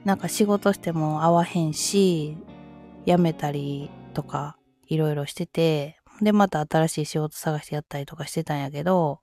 [0.05, 2.37] なんか仕事しても会わへんし、
[3.07, 4.57] 辞めたりとか
[4.89, 9.21] いろいろしてて、で、また新しい仕事探してやったりとかしてたんやけど、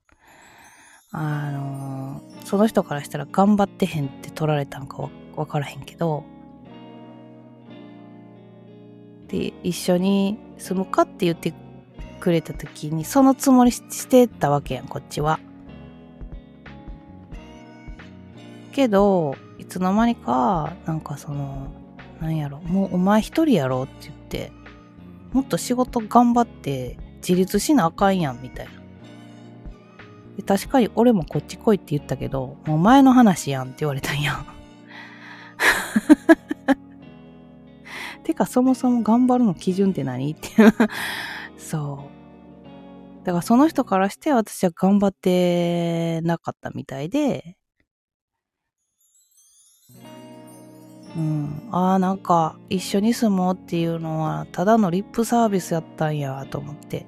[1.10, 6.24] あのー、その人からしたら頑張ってへんって取られたんかわからへんけど、
[9.28, 11.54] で、一緒に住むかって言って
[12.20, 15.40] くれた時に、そのつもりしてたわけやん、こっちは。
[18.72, 21.68] けど、いつの間にか、なんかその、
[22.20, 24.52] なんやろ、もうお前一人やろって言って、
[25.34, 28.72] もっと仕事頑張って自立しなあかんやん、みたいな。
[30.36, 34.46] で確かに俺もこっち来いって言ったけど、もう前の話やんって言われたんやん。
[38.22, 40.48] てかそもそも頑張るの基準って何って
[41.58, 42.14] そう。
[43.26, 47.56] だからその人からして私は頑張ってなかったみたいで、
[51.16, 57.06] うん、ああなんか一緒に住もうっていうのはただのリップサービスやったんやと思って。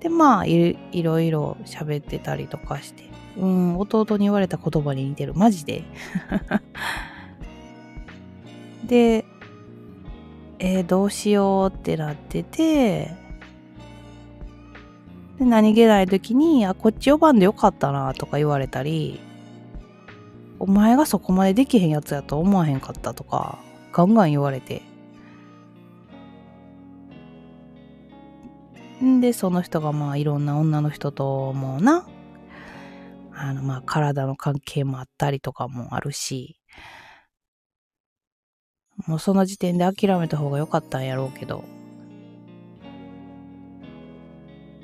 [0.00, 3.08] でまあいろいろ喋ってたりとかして。
[3.36, 5.34] うん弟に言われた言葉に似てる。
[5.34, 5.84] マジで？
[8.84, 9.24] で
[10.58, 13.14] えー、どうしようってなってて。
[15.38, 19.20] で何気ない時にあこっち呼ばんでよかったなとか言われたり。
[20.60, 23.58] お前がそこまでできへんやつやと思わへんかったとか、
[23.92, 24.82] ガンガン言われて。
[29.02, 32.06] んで、その人がまあいろんな女の人ともな、
[33.32, 36.60] あのまあ体の関係もあったりとかもあるし、
[39.06, 41.64] もうその時点で諦めた方が良かったんやろうけど、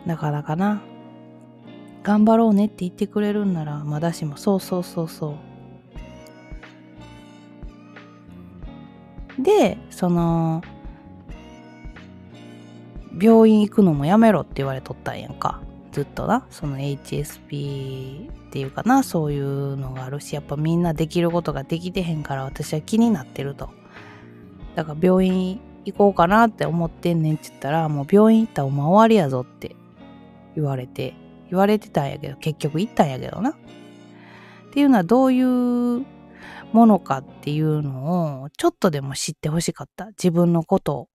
[0.07, 0.81] なかなかな、
[2.03, 5.56] 頑張ろうねって言ってくれるんなら、まだしも、そうそうそうそう。
[9.39, 10.63] で、その、
[13.21, 15.61] 病院行くのもやめろって言われとったんやんか。
[15.93, 16.47] ずっとな。
[16.51, 23.71] その HSP っていうかな、そういうのがあるし、やっぱみんなできることができてへんから私は気になってると。
[24.75, 29.75] だから病院行こうかなって思ってんねんって言ったら、もう病院行ったらお前終わりやぞって
[30.55, 31.15] 言われて、
[31.49, 33.51] 言われてたんやけど、結局行ったんやけどな。
[33.51, 33.55] っ
[34.73, 36.05] ていうのはどういう
[36.77, 40.09] ものかっていうのをちょっとでも知ってほしかった。
[40.09, 41.09] 自分のことを。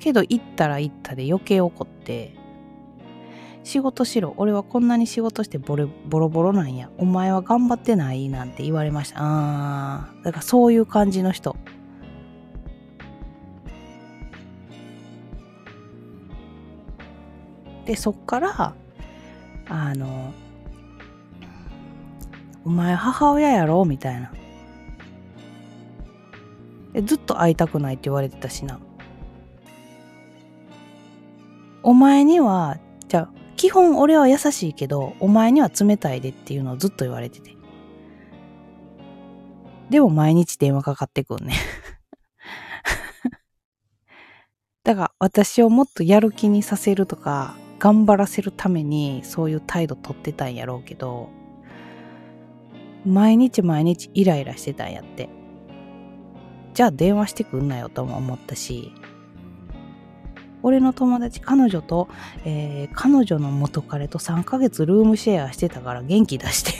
[0.00, 2.34] けど行ったら行ったで余計怒って。
[3.64, 4.32] 仕事しろ。
[4.38, 6.90] 俺はこんなに仕事してボロボロボロなんや。
[6.96, 9.16] お前は頑張ってないなんて言われました。
[9.18, 10.24] あー。
[10.24, 11.54] だからそういう感じの人。
[17.84, 18.74] でそっから
[19.70, 20.34] あの
[22.66, 24.32] 「お前母親やろ?」みたいな。
[26.92, 28.80] でずっと会いたくないって言われてたしな。
[31.84, 37.56] お前にはじゃあ基本俺は優しいけどお前には冷たいでっていうのをずっと言われてて。
[39.88, 41.54] でも毎日電話かかってくんね。
[44.82, 51.30] だから私をもっとやる気にさせるとか頑張らせるためにそういう態度取ってたんやろうけど
[53.04, 55.28] 毎日毎日イライラしてたんやって。
[56.74, 58.92] じゃあ電話してくんなよとも思ったし
[60.62, 62.08] 俺の友達彼女と、
[62.44, 66.72] えー、彼女の元彼と3ヶ月ルームシェアしてたから元気出して。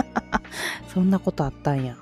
[0.92, 1.96] そんなことあったんや。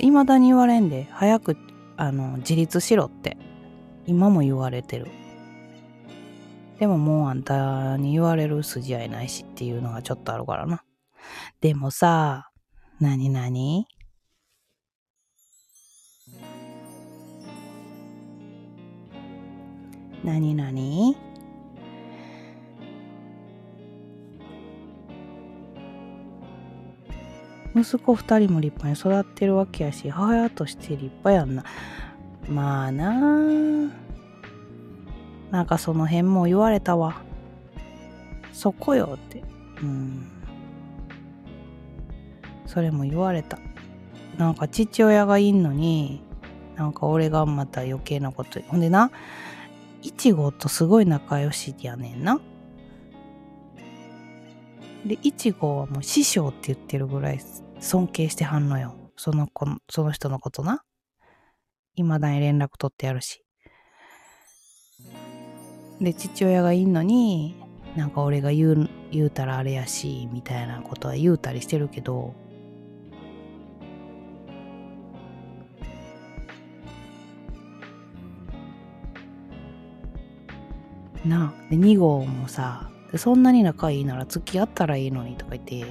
[0.00, 1.56] いまだに言われんで早く
[1.96, 3.36] あの自立しろって
[4.06, 5.06] 今も言われてる。
[6.78, 10.82] でももうあんたに言われる筋合いないしっていうのがちょっとあるからな。
[11.60, 12.50] でもさ、
[13.00, 13.86] なになに
[27.76, 31.64] 息子二人も立派に育ってるわけやし、母親として立派やんな。
[32.48, 33.14] まあなあ。
[35.50, 37.22] なんかその辺も言われたわ。
[38.52, 39.42] そこよって。
[39.82, 40.30] うん。
[42.74, 43.60] それも言われた
[44.36, 46.22] なんか父親がいんのに
[46.74, 49.12] なんか俺がまた余計なことほんでな
[50.02, 52.40] いちごとすごい仲良しやねんな
[55.06, 57.40] でいちごはもう師匠って言ってるぐらい
[57.84, 59.12] 尊敬してはんのよ。
[59.16, 60.82] その子その人のことな。
[61.96, 63.44] 未だに連絡取ってやるし。
[66.00, 67.54] で父親がいんのに
[67.94, 72.34] なんか俺が言う言うたらあれやしみたいなことは言うたりしてるけど。
[81.26, 85.84] なで2号もさそんなに仲いいなら付き合ったらいいのにとか言って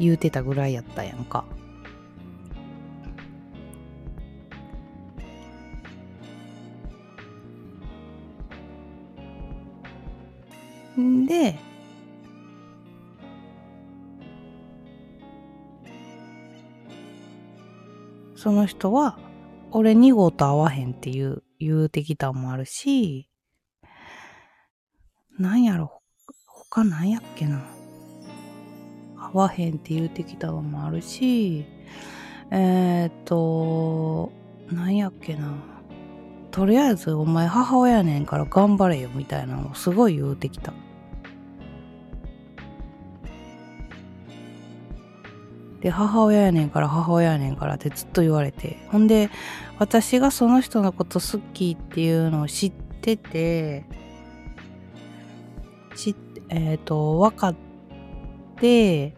[0.00, 1.44] 言うてたぐらいやったやんか
[10.98, 11.54] んで
[18.34, 19.18] その人は
[19.70, 23.30] 俺2号と会わへんって言う言うてきたんもあるし
[25.40, 26.02] なんやろ、
[26.46, 27.79] 他なんやっけな。
[29.38, 31.66] わへんって言うてきたのもあるし、
[32.50, 34.32] えー、っと、
[34.72, 35.54] なんやっけな。
[36.50, 40.72] とりあえずお前母親やねんから頑張れよみたいなのをすごい言うてきた。
[45.80, 48.78] で、母親やねんから母親やねんからってずっと言われて。
[48.88, 49.30] ほんで、
[49.78, 53.84] 私がその人のこと好きっていうのを知ってて、
[55.96, 56.14] し、
[56.48, 57.54] えっ、ー、と、分かっ
[58.56, 59.14] て、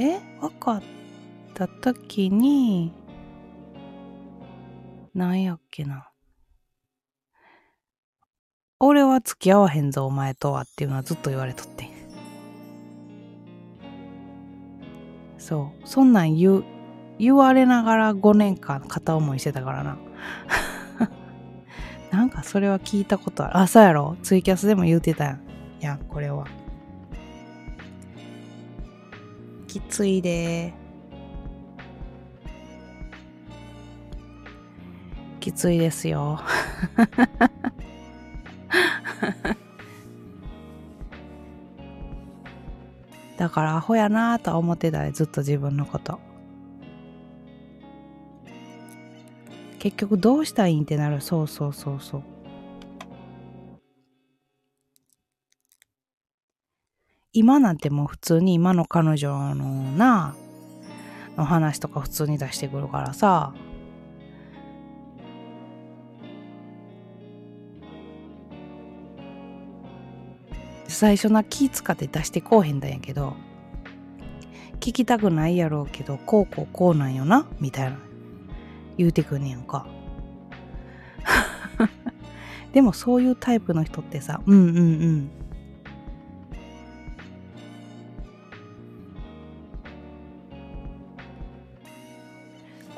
[0.00, 0.82] え分かっ
[1.54, 2.92] た時に、
[5.14, 6.10] なんやっけな。
[8.80, 11.90] 俺は付き合わへんぞお前とはっていうのはずっと言われとって
[15.38, 15.88] そう。
[15.88, 16.64] そんなん言う
[17.18, 19.98] 言われながら5年間片思いしてたからな。
[22.12, 23.56] なんかそれは聞いたことある。
[23.56, 24.16] あそうやろ。
[24.22, 25.38] ツイキャスでも言うてた
[25.80, 25.98] やん。
[25.98, 26.46] これは。
[29.68, 30.72] きついで。
[35.38, 36.40] きついですよ。
[43.36, 46.18] だからアホやなぁとは思ってたでずっと自分のこと。
[49.78, 51.20] 結局どうしたいんってなる。
[51.20, 52.22] そうそうそうそう。
[57.32, 60.34] 今なんてもう普通に今の彼女のな
[61.36, 63.54] の話とか普通に出してくるからさ。
[70.86, 73.36] 最初な気使って出してこうへんだんやけど
[74.80, 77.98] 聞きたくないやろうけどこうこうこうなんよなみたいな
[78.96, 79.86] 言うてくんねやんか。
[82.72, 85.30] でもそういうタイプの人ってさうんうんうん。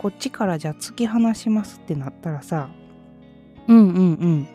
[0.01, 2.71] こっちからじゃあ突き放しますってなったらさ
[3.69, 4.49] うんうんうん。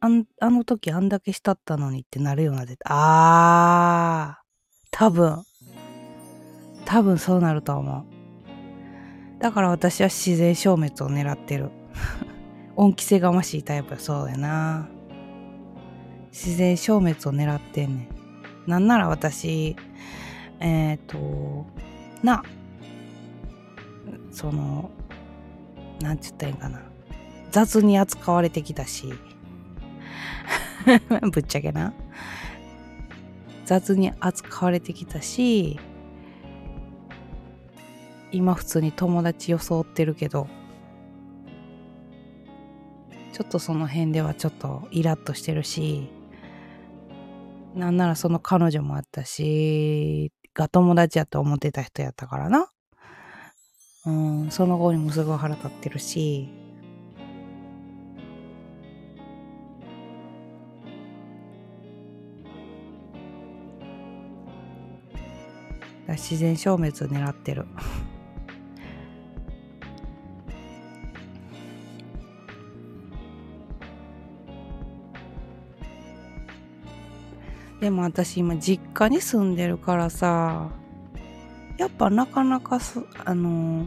[0.00, 4.48] あんあの時あんだけしたったのにってなるようなであー
[4.90, 5.44] 多分。
[6.84, 8.04] 多分そうなると思う。
[9.40, 11.70] だから私は自然消滅を狙ってる。
[12.74, 13.94] 恩着せがましいタイプ。
[14.00, 14.88] そうやな。
[16.32, 18.17] 自然消滅を狙ってんねん
[18.68, 19.74] なんなら私
[20.60, 21.66] えっ、ー、と
[22.22, 22.44] な
[24.30, 24.90] その
[26.00, 26.80] なんて言ったらいいんかな。
[27.50, 29.12] 雑に扱われてきたし。
[31.32, 31.92] ぶっちゃけな。
[33.68, 35.78] 雑に扱われてきたし
[38.32, 40.46] 今普通に友達装ってるけど
[43.34, 46.08] ちょっとその辺ではちょっとイラッとしてるし
[47.78, 52.68] なんならその彼女もあったしが友達やと思ってた人やったからな。
[54.06, 56.48] うんその後にもすごい腹立ってるし。
[66.08, 67.66] 自然消滅を狙ってる。
[77.80, 80.70] でも私今実家に住んでるからさ
[81.76, 83.86] やっぱなかなかすあのー、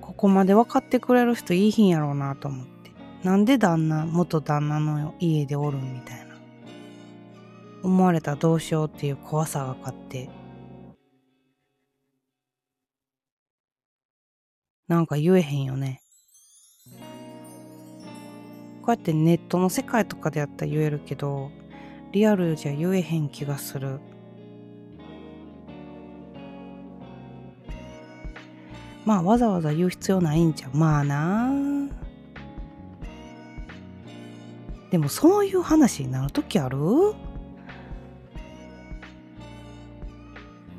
[0.00, 2.78] ここまで分かってくれる人いいひんやろうなと思って。
[3.24, 6.36] なんで旦那元旦那の家でおるんみたいな。
[7.82, 10.30] 思われたらどうしようっていう怖さが勝って。
[14.86, 16.00] なんか言えへんよね。
[18.88, 21.50] こうやってネットの世界とかでやったら言えるけど
[22.12, 24.00] リアルじゃ言えへん気がする。
[29.04, 31.50] まあわざわざ言う必要ないんじゃまあな。
[34.90, 36.78] でもそういう話になる時ある？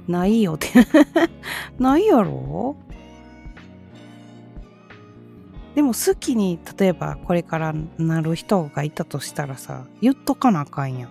[0.08, 0.70] ないよって。
[1.78, 2.76] ないやろ？
[5.80, 11.10] でも好きに例えばこれからなる人がいたとしたらさ言っとかなあかんやん。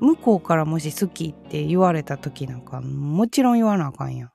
[0.00, 4.30] 向こうからもし好きって言われた時なんかもちろん言わなあかんやん。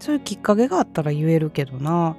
[0.00, 2.16] そういうきっかけがあったら言えるけどな。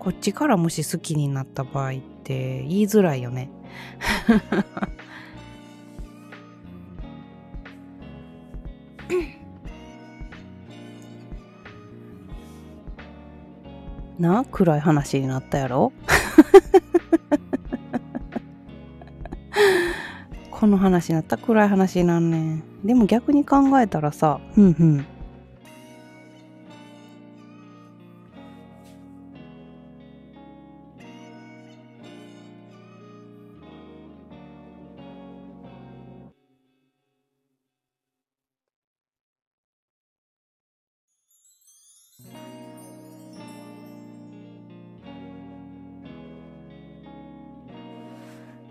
[0.00, 1.94] こっちからもし好きになった場合っ
[2.24, 3.48] て言いづらいよね。
[14.18, 15.92] な暗い話になったやろ？
[20.50, 22.62] この話になった暗い話なんねん。
[22.84, 25.06] でも逆に考えたらさふんふん。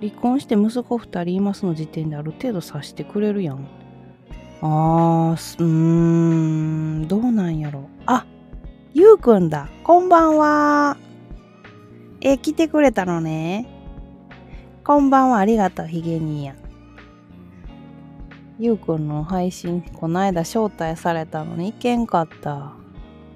[0.02, 3.68] 離婚して息子二人いますの時点である程度察してくれるやん。
[4.62, 7.90] あー、うーん、どうなんやろ。
[8.06, 8.26] あ、
[8.94, 9.70] ゆうくんだ。
[9.84, 10.98] こんばんは。
[12.22, 13.68] え、来てくれたのね。
[14.84, 16.56] こんばんは、ありがとう、ひげにや。
[18.58, 22.74] ゆうくんの配信、こないだ招待されたのに行けんかった。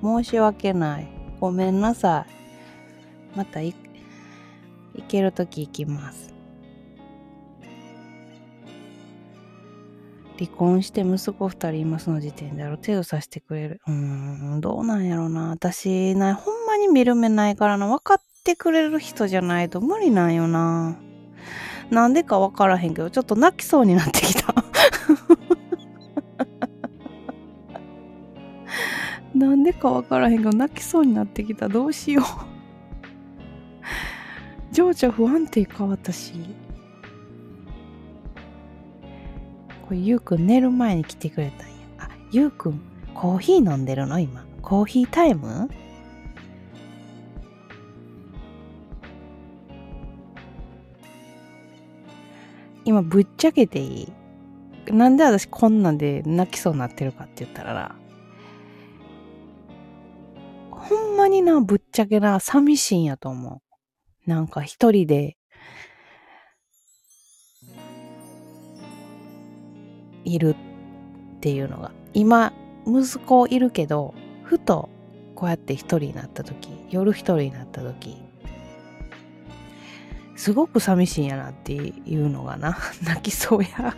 [0.01, 1.07] 申し訳ない。
[1.39, 2.25] ごめんなさ
[3.33, 3.37] い。
[3.37, 3.73] また行
[5.07, 6.32] けるとき行きます。
[10.43, 13.81] 離婚して息子二人いますの時点である程度させてくれる。
[13.87, 15.51] うーん、どうなんやろな。
[15.51, 17.87] 私な、ほんまに見る目ないからな。
[17.87, 20.99] 分かってくれる人じゃないと無理なんよな。
[21.89, 24.53] なんでか分からへんけど、ちょっと泣きそうになってきた。
[29.33, 31.69] なんでか分からへんけど、泣きそうになってきた。
[31.69, 32.25] どうしよう。
[34.73, 36.33] 情緒不安定か、私。
[39.93, 41.75] これゆうくん寝る前に来てくれたんや。
[41.99, 42.81] あ、ゆうくん、
[43.13, 44.19] コーヒー飲んでるの？
[44.19, 44.43] 今。
[44.63, 45.69] コーヒータイム？
[52.85, 54.11] 今ぶっちゃけてい
[54.87, 54.91] い？
[54.91, 57.95] なんで私こんなんで泣きそうになってるかって言ったら。
[60.71, 63.61] ほんまにな、ぶっちゃけな、寂しいんやと思
[64.25, 64.27] う。
[64.27, 65.37] なんか一人で
[70.25, 70.55] いる
[71.37, 71.91] っていうのが。
[72.13, 72.53] 今
[72.85, 74.13] 息子いるけど
[74.43, 74.89] ふと
[75.35, 78.17] こうやって一人になった時夜一人になった時
[80.35, 83.95] すごく寂しいんやなっていうのがな 泣きそうや。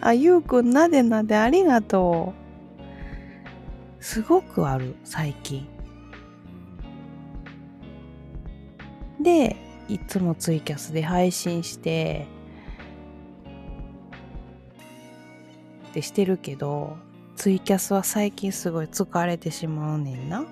[0.00, 2.34] あゆうくんなでなでありがと
[4.00, 4.02] う。
[4.02, 5.66] すごくある最近。
[9.20, 9.56] で
[9.88, 12.26] いつもツイキャスで配信して
[15.94, 16.96] ってしてるけど
[17.36, 20.44] ツイキャスは最近すごい疲れてしまうねんな。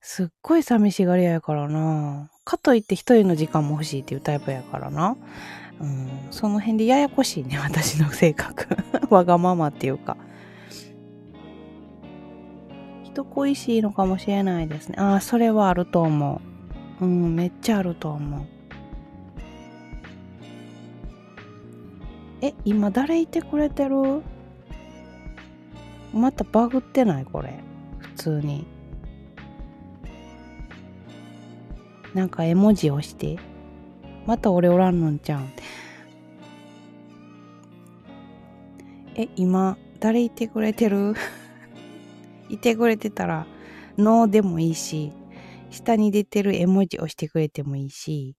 [0.00, 2.30] すっごい寂しがり屋やからな。
[2.44, 5.16] かといって一人の時間も欲しいっていうタイプやからな。
[5.80, 8.76] うん、その辺でややこしいね、私の性格。
[9.10, 10.16] わがままっていうか。
[13.04, 14.96] 人恋しいのかもしれないですね。
[14.98, 16.51] ああ、それはあると思う。
[17.02, 18.46] うん、めっちゃあると思う。
[22.40, 24.22] え、今誰いてくれてる？
[26.14, 27.58] またバグってないこれ。
[27.98, 28.64] 普通に。
[32.14, 33.36] なんか絵文字押して。
[34.24, 35.48] また俺おらんのんちゃうん。
[39.16, 41.14] え、今、誰いてくれてる？
[42.48, 43.44] いてくれてたら、
[43.98, 45.10] ノーでもいいし、
[45.72, 48.36] 下に出てる絵文字押してくれてもいいし、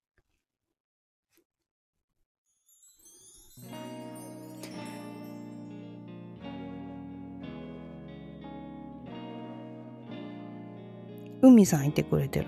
[11.41, 12.45] 海さんいてくれてる。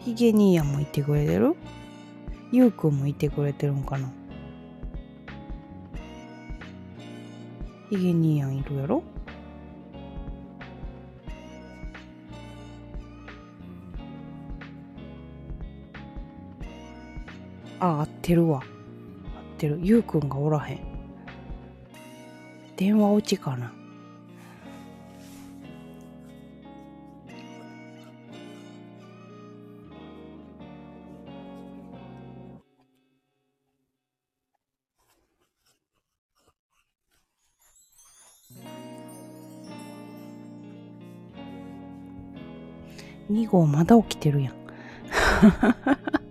[0.00, 1.54] ヒゲ兄やんもいてくれてる。
[2.52, 4.12] ゆうくんもいてくれてるんかな。
[7.88, 9.02] ヒゲ兄やんいるやろ。
[17.80, 18.58] あ、合ってるわ。
[18.58, 18.64] 合っ
[19.58, 19.78] てる。
[19.82, 20.80] ゆうくんがおらへん。
[22.76, 23.72] 電話落ちかな。
[43.30, 44.54] 2号まだ起きてるやん。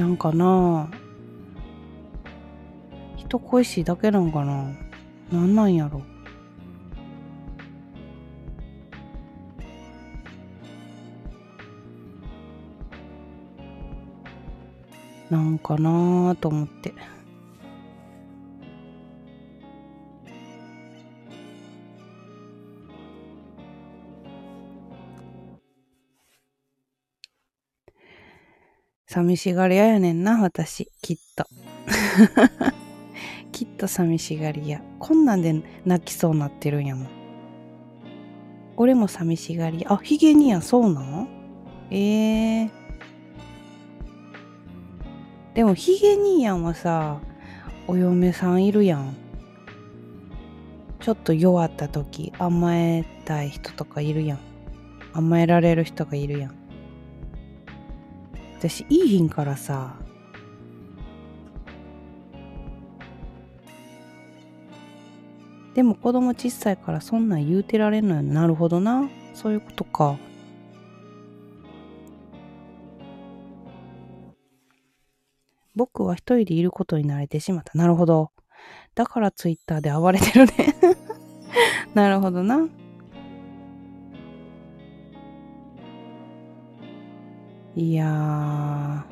[0.00, 0.90] なんかな。
[3.18, 4.64] 人恋しいだけなんかな。
[5.30, 6.00] なんなんやろ。
[15.28, 16.94] なんかなと思って。
[29.10, 31.44] 寂しがり屋やねんな、私、きっと。
[33.50, 34.80] きっと寂しがり屋。
[35.00, 37.08] こんなんで泣きそうなってるんやもん。
[38.76, 39.94] 俺も寂しがり屋。
[39.94, 41.28] あ、ヒゲにや、そうなん？
[41.90, 42.70] ええー、
[45.54, 47.18] でもヒゲ兄やんはさ
[47.88, 49.16] お嫁さんいるやん
[51.00, 54.38] ちょっと弱った時甘えたい人とかいるやん
[55.12, 56.59] 甘えられる人がいるやん
[58.60, 59.96] 私いいひんからさ
[65.74, 68.22] でも子供小さいからそんなん言うてられんのよ。
[68.22, 69.08] なるほどな。
[69.32, 70.18] そういうことか。
[75.74, 77.78] 僕は一人でいることに慣れてしまった。
[77.78, 78.30] なるほど。
[78.94, 80.74] だからツイッターで暴れてるね。
[81.94, 82.68] なるほどな。
[87.76, 89.06] いや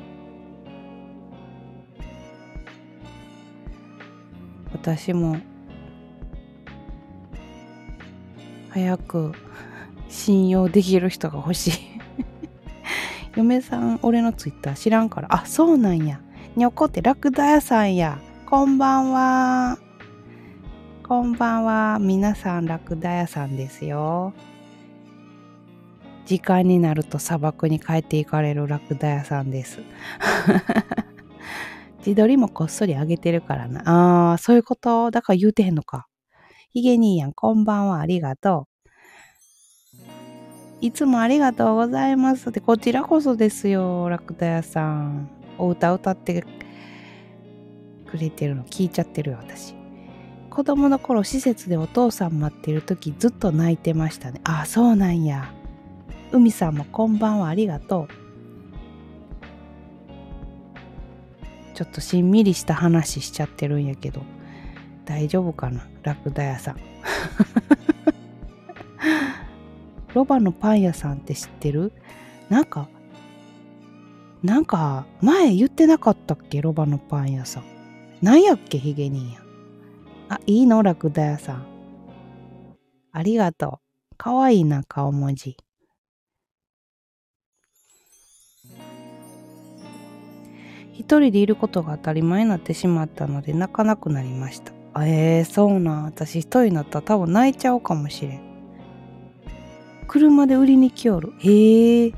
[4.73, 5.37] 私も
[8.69, 9.31] 早く
[10.09, 11.71] 信用できる人が欲しい。
[13.35, 15.27] 嫁さん俺のツイッター知らんから。
[15.33, 16.19] あそうなんや。
[16.55, 18.19] にょこってラクダ屋さんや。
[18.45, 19.77] こんばんは。
[21.07, 21.97] こんばんは。
[21.99, 24.33] 皆さんラクダ屋さんですよ。
[26.29, 29.79] 時間になると砂漠に帰っていかれるラクダ屋さんです
[32.05, 35.09] 自撮りもこっそり上げてるからなあーそういうこと？
[35.09, 36.05] だから言うてへんのか
[36.71, 38.67] ヒゲ兄やん、こんばんは、ありがと
[39.91, 40.05] う。
[40.81, 45.29] いつもありがとうございますって、こちらこそですよ、ラクダ屋さん。
[45.57, 46.43] お歌歌って
[48.05, 49.73] くれてるの聞いちゃってるよ、私。
[50.51, 54.39] 子供の頃、施設でお父さん待ってる時ずっと泣いてましたね。
[54.43, 55.51] あ、そうなんや。
[56.31, 58.07] 海さんもこんばんは、ありがとう。
[61.73, 64.21] ちょっとしんみりした話しちゃってるんやけど。
[65.05, 65.87] 大丈夫かな？
[66.03, 66.75] ラクダ屋さん。
[70.13, 71.91] ロバのパン屋さんって知ってる？
[72.47, 72.87] なんか
[74.43, 76.61] なんか前言ってなかったっけ？
[76.61, 77.63] ロバのパン屋さん。
[78.21, 78.77] なんやっけ？
[78.77, 79.41] ヒゲ兄や
[80.29, 80.83] あいいの？
[80.83, 81.65] ラクダ屋さん。
[83.11, 83.79] ありがと
[84.13, 84.15] う。
[84.17, 85.57] かわいいな顔文字。
[90.99, 94.73] 一人でいることが当たり前になってしまったので泣かなくなりました。
[95.01, 96.03] えー、そうなん。
[96.03, 98.41] 私一人になったら多分泣いちゃうかもしれん。
[100.07, 101.33] 車で売りに来よる。
[101.39, 102.13] へえ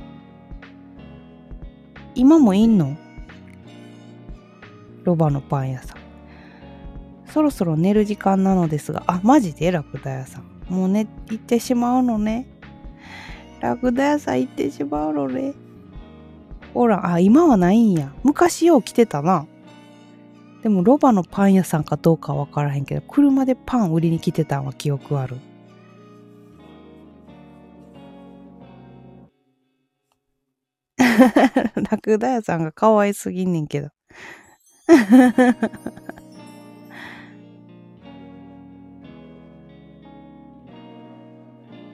[2.16, 2.98] 今もいんの？
[5.04, 5.98] ロバのパン屋さん。
[7.28, 9.04] そろそろ寝る時間なのですが。
[9.06, 9.70] あマジで？
[9.70, 10.44] ラクダ屋さん。
[10.70, 12.48] もうね行ってしまうのね。
[13.60, 15.54] ラクダ屋さん行ってしまうのね。
[16.74, 18.14] ほらあ今はないんや。
[18.24, 19.46] 昔よう来てたな。
[20.64, 25.38] でもロバのパン屋さんかどうかわからへんけど車でパン売りに来てたんは記憶ある。
[31.90, 33.90] ラクダ屋さんが可愛すぎんねんけど。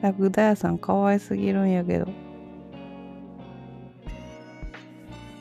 [0.01, 2.26] ラクダ屋さん可愛すぎるんやけど。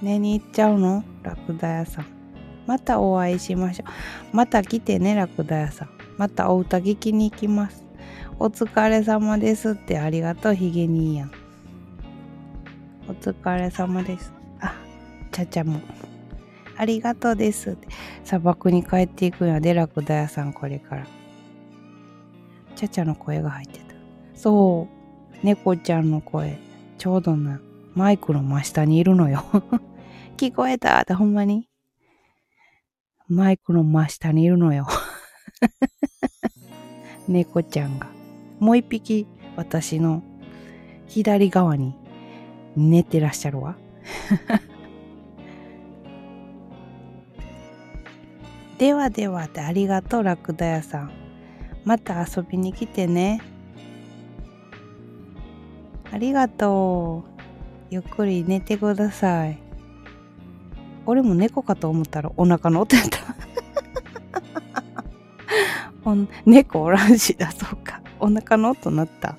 [0.03, 1.05] 寝に行っちゃうの？
[1.22, 2.07] ラクダ屋さん
[2.66, 3.84] またお会いしましょ
[4.32, 4.36] う。
[4.36, 5.88] また来てね、ラクダ屋さん。
[6.18, 7.84] またお歌聞きに行きます。
[8.38, 11.30] お疲れ様ですってありがとう、ヒゲ兄やん。
[13.09, 14.32] お疲れ様です。
[14.61, 14.74] あ、
[15.30, 15.80] ちゃちゃも。
[16.76, 17.88] ありがとうですって。
[18.24, 21.07] 砂漠に帰っていくんやで、ラクダ屋さん、これから。
[22.74, 23.94] ちゃちゃの声が入ってた。
[24.34, 24.88] そ
[25.42, 25.47] う。
[25.47, 26.59] 猫ちゃんの声。
[26.99, 27.61] ちょうどな、
[27.97, 29.42] マイクの真下にいるのよ。
[30.36, 31.01] 聞こえた？
[31.01, 31.66] ってほんまに？
[33.26, 34.86] マイクの真下にいるのよ。
[37.26, 38.09] 猫ちゃんが。
[38.61, 39.26] もう一匹
[39.57, 40.22] 私の
[41.07, 41.94] 左側に
[42.76, 43.76] 寝てらっしゃるわ。
[48.76, 51.11] ではではってありがとうラクダ屋さん。
[51.86, 53.40] また遊びに来てね。
[56.12, 57.36] ありがとう。
[57.91, 59.59] ゆっくり寝てください。
[61.07, 63.37] 俺も猫かと思ったらお腹の音やった。
[66.45, 68.01] 猫おらんしだそうか。
[68.20, 69.37] お腹の音なった。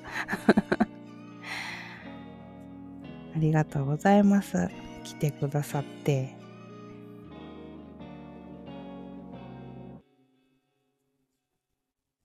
[3.34, 4.68] ありがとうございます。
[5.04, 6.36] 来てくださって。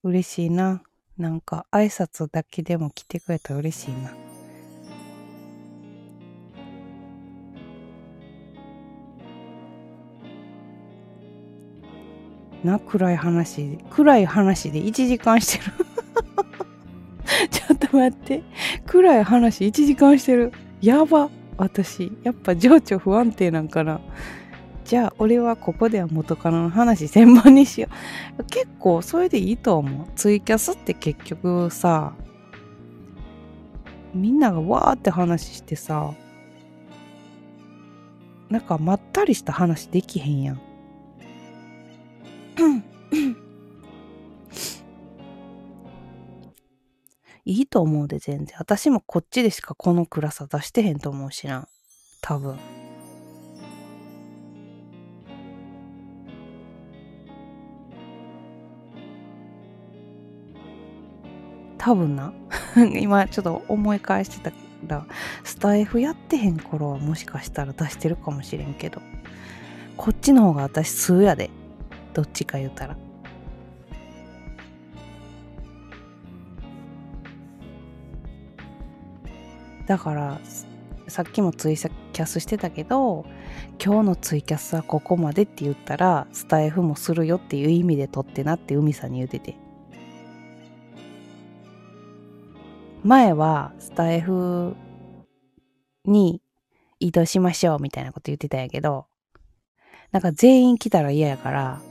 [0.03, 0.83] 嬉しいな。
[1.17, 4.22] なんか挨拶だけでも来てくれたら嬉しいな。
[12.63, 15.73] な暗い話暗い話で1時間してる。
[17.49, 18.43] ちょっと待って。
[18.85, 20.51] 暗い話1時間してる。
[20.81, 21.29] やば。
[21.57, 23.99] 私やっぱ情緒不安定なんかな。
[24.85, 27.87] じゃあ俺はここでは元カノの話専門にしよ
[28.37, 28.43] う。
[28.45, 30.07] 結構それでいいと思う。
[30.15, 32.13] ツイキャスって結局さ
[34.13, 36.13] みんながわーって話してさ
[38.49, 40.72] なんかまったりした話できへんやん。
[47.45, 48.55] いいと思うで全然。
[48.59, 51.67] 私もこっちでしかこの暗さ出してへんと思うしな。
[52.21, 52.57] 多分。
[61.77, 62.33] 多分な。
[62.97, 64.53] 今ちょっと思い返してた
[64.87, 65.05] ら
[65.43, 69.01] スタイフやってへん頃はもしかしたら出してるかもしれんけど。
[69.97, 71.49] こっちの方が私数やで。
[72.13, 72.97] どっちか言うたら。
[79.87, 80.39] だから
[81.09, 83.25] さっきもツイキャスしてたけど
[83.83, 89.57] 今日のツイキャスはここまでって言ったらスタイフもするよっていう意味で撮ってなって海さんに言うてて。
[93.03, 94.77] 前はスタイフ
[96.05, 96.41] に
[97.01, 99.07] 移動しましょうみたいなこと言ってたんやけど
[100.13, 101.81] なんか全員来たら嫌やから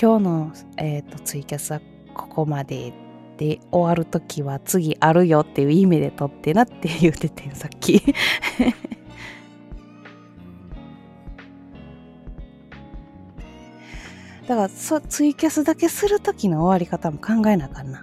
[0.00, 1.82] 今日の、えーと、とツイキャスは
[2.14, 2.94] ここまで
[3.36, 8.02] で終わる時は次あるよっていう意味で撮ってなって言うててんさっき。
[14.48, 18.02] だからそツイキャスだけする時の終わり方も考えなあかんな。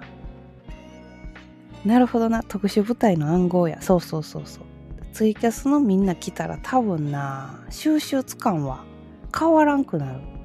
[1.83, 2.43] なるほどな。
[2.43, 3.81] 特殊部隊の暗号や。
[3.81, 4.63] そうそうそうそう。
[5.13, 8.83] ツイキャスのみんな来たら多分な収集つかんは
[9.37, 10.36] 変わらんくなる。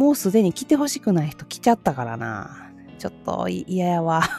[0.00, 4.22] もうすでに来てほしくない人来ちゃったからなちょっと嫌やわ。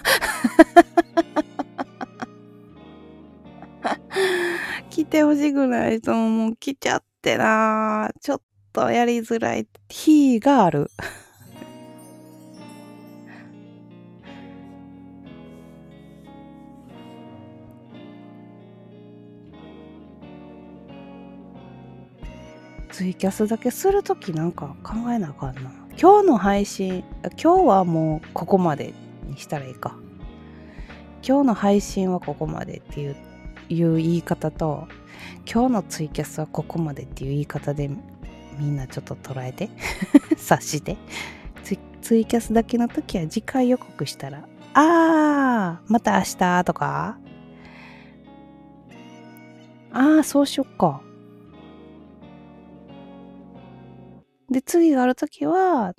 [4.89, 8.41] 来てほしくない人ももう来ちゃってなちょっ
[8.73, 10.89] とやりづらい日がある。
[23.01, 25.71] ツイキャスだけするときなんか考えなあかんな。
[25.99, 27.03] 今日の配信
[27.35, 28.93] 今日はもうここまで
[29.23, 29.95] にしたらいいか。
[31.27, 33.15] 今日の配信はここまでっていう
[33.69, 34.87] いう言い方と
[35.51, 37.89] 今日のツイキャスはここまでっていう言い方で
[38.59, 39.71] みんなちょっと捉えて
[40.37, 40.95] 察して。
[42.03, 44.43] ツイキャスだけの時は次回予告したら
[44.75, 47.17] あーまた明日とか。
[49.91, 51.01] ああそうしよっか。
[54.51, 55.93] で、次があるときは、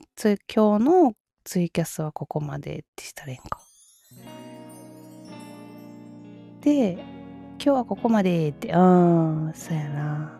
[0.54, 3.58] 今日のツイキャスはここまでってしたらいいんか。
[6.60, 10.38] で、今日はここまでって、うん、そうやな。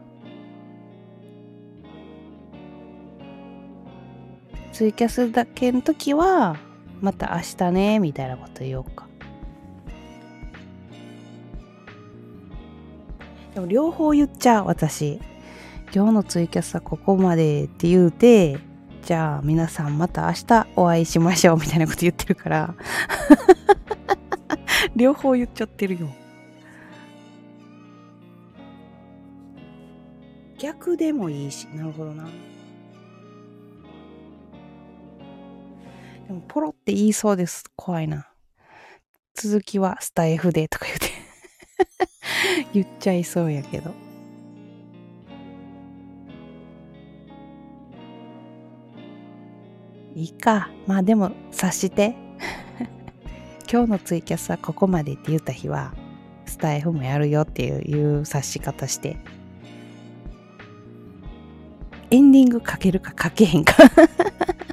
[4.73, 6.59] ツイキャスだけの時は、
[7.01, 9.09] また明日ね、みたいなこと言おうか。
[13.55, 15.19] でも両方言っちゃう、私。
[15.95, 18.59] 今日のツイキャスはここまでって言うて、
[19.03, 22.75] じゃあ皆さんまた明日お会いしましょうみたいなこと言ってるから
[24.97, 26.09] 両方言っちゃってるよ。
[30.59, 32.25] 逆でもいいし、なるほどな。
[36.27, 37.65] でもポロって言いそうです。
[37.77, 38.29] 怖いな。
[39.35, 41.11] 続きはスタイフでとか言って
[42.73, 44.12] 言っちゃいそうやけど。
[50.23, 50.71] いいか。
[50.87, 52.15] まあでも察して。
[53.71, 55.93] 今日のツイキャスはここまでって言った日は、
[56.47, 59.17] スタイフもやるよっていう察し方して。
[62.11, 63.75] エンディングかけるかかけへんか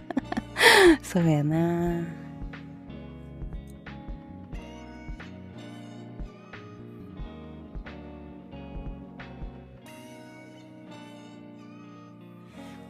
[1.02, 2.04] そうやな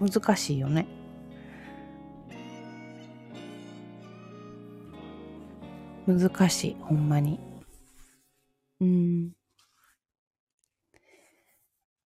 [0.01, 0.98] 難しいよね。
[6.09, 7.39] 難しい、ほんまに。
[8.81, 9.31] うん。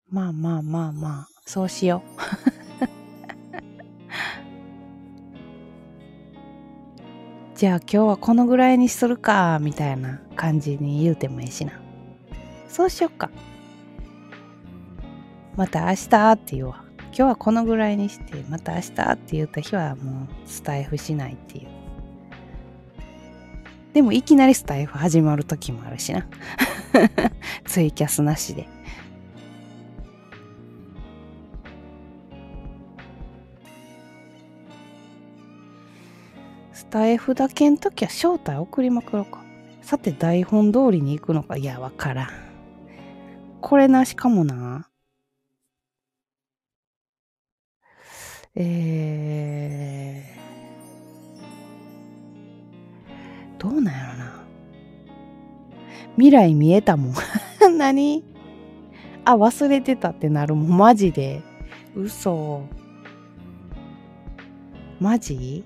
[0.09, 2.09] まあまあまあまあ、そうしよう。
[7.55, 11.71] じゃあ今日はこのぐらいにするか、みたいな感じに言うてもいいしな。
[12.67, 13.31] そうしよっか。
[15.55, 16.83] また明日って言うわ。
[17.05, 21.82] 今日はこのぐらいにして、また明日って言った日はもうスタイフしないっていう。
[23.93, 26.25] でもいきなりスタイフ始まる時もあるしな。
[27.65, 28.67] ツイキャスなしで。
[36.71, 39.43] スタイフだけん時は招待送りまくろうか。
[39.83, 42.29] さて台本通りに行くのかいや、わからん。
[43.61, 44.89] これなしかもな。
[48.55, 50.32] えー、
[53.64, 54.43] どうなんやろな。
[56.16, 57.14] 未来見えたもん。
[57.78, 58.24] 何？
[59.24, 60.78] あ、忘れてたってなるもん。
[60.78, 61.41] マジで。
[61.95, 62.66] 嘘。
[64.99, 65.64] マジ？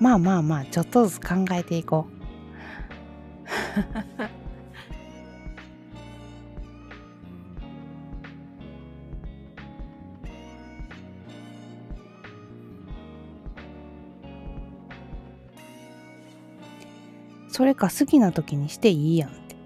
[0.00, 2.12] まあまあまあ、ちょっとずつ考えていこう。
[17.52, 19.56] それか好きな時にしていいやんって。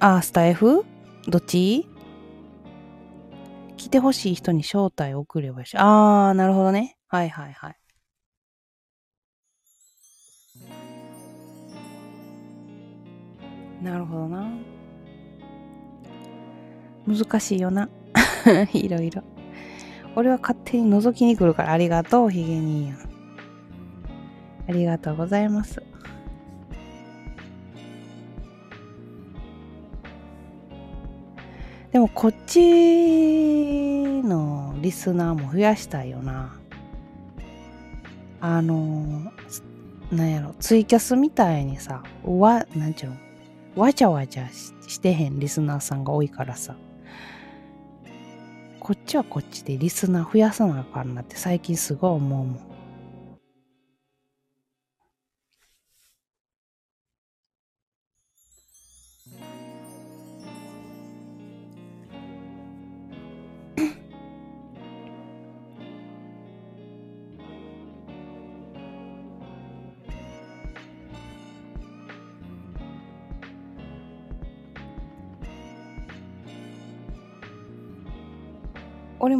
[0.00, 0.84] ああ、スタイフ？
[1.28, 1.88] どっち？
[3.76, 5.76] 来てほしい人に招待を送ればいいし。
[5.78, 6.98] あー、なるほどね。
[7.06, 7.76] はいはいはい。
[13.80, 14.50] なるほどな。
[17.06, 17.88] 難しいよな。
[18.74, 19.22] いろいろ。
[20.16, 23.13] 俺は勝手に覗きに来るからありがとう、ヒゲ兄やん。
[24.68, 25.82] ありがとうございます。
[31.92, 32.60] でもこっち
[34.24, 36.56] のリスナーも増やしたいよな。
[38.40, 39.32] あの、
[40.10, 43.16] なんやろ、ツイキャスみたいにさ、わ、なんちゅうの、
[43.76, 44.48] わちゃわちゃ
[44.86, 46.76] してへんリスナーさんが多いからさ
[48.78, 52.73] こっちはこっちでリスナー増やさなあかんなって最近すごい思うもん。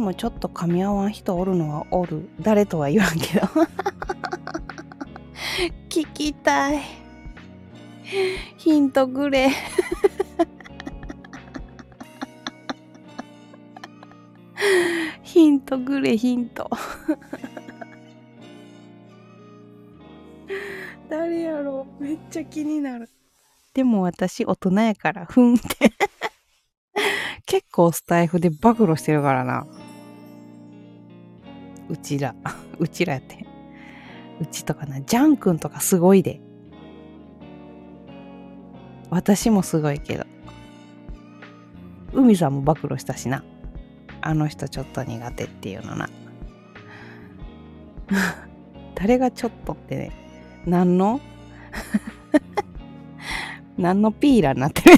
[0.05, 2.29] もちょっと噛み合わん人おるのはおる。
[2.39, 3.47] 誰とは言わんけど。
[5.89, 6.81] 聞きたい。
[8.57, 9.49] ヒントくれ。
[15.23, 16.69] ヒントくれヒント。
[21.09, 22.03] 誰やろう。
[22.03, 23.09] めっちゃ気になる。
[23.73, 25.91] でも私大人やからふんって。
[27.47, 29.65] 結構スタイフで暴露してるからな。
[31.95, 32.35] うちら。
[32.77, 33.45] うちらやって。
[34.41, 34.99] うちとかな。
[35.01, 36.41] ジャン君とかすごいで。
[39.09, 40.25] 私もすごいけど。
[42.11, 43.43] 海さんも暴露したしな。
[44.21, 46.09] あの人ちょっと苦手っていうのな。
[48.95, 50.11] 誰がちょっとってね。
[50.65, 51.21] 何の？
[53.77, 54.97] 何のピーラーになってる？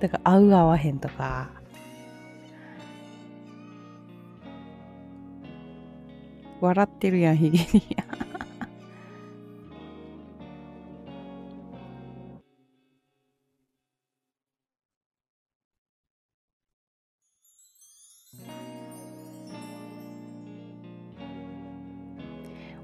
[0.00, 1.63] だから合う合わへんとか
[6.64, 7.82] 笑ってるやんヒゲに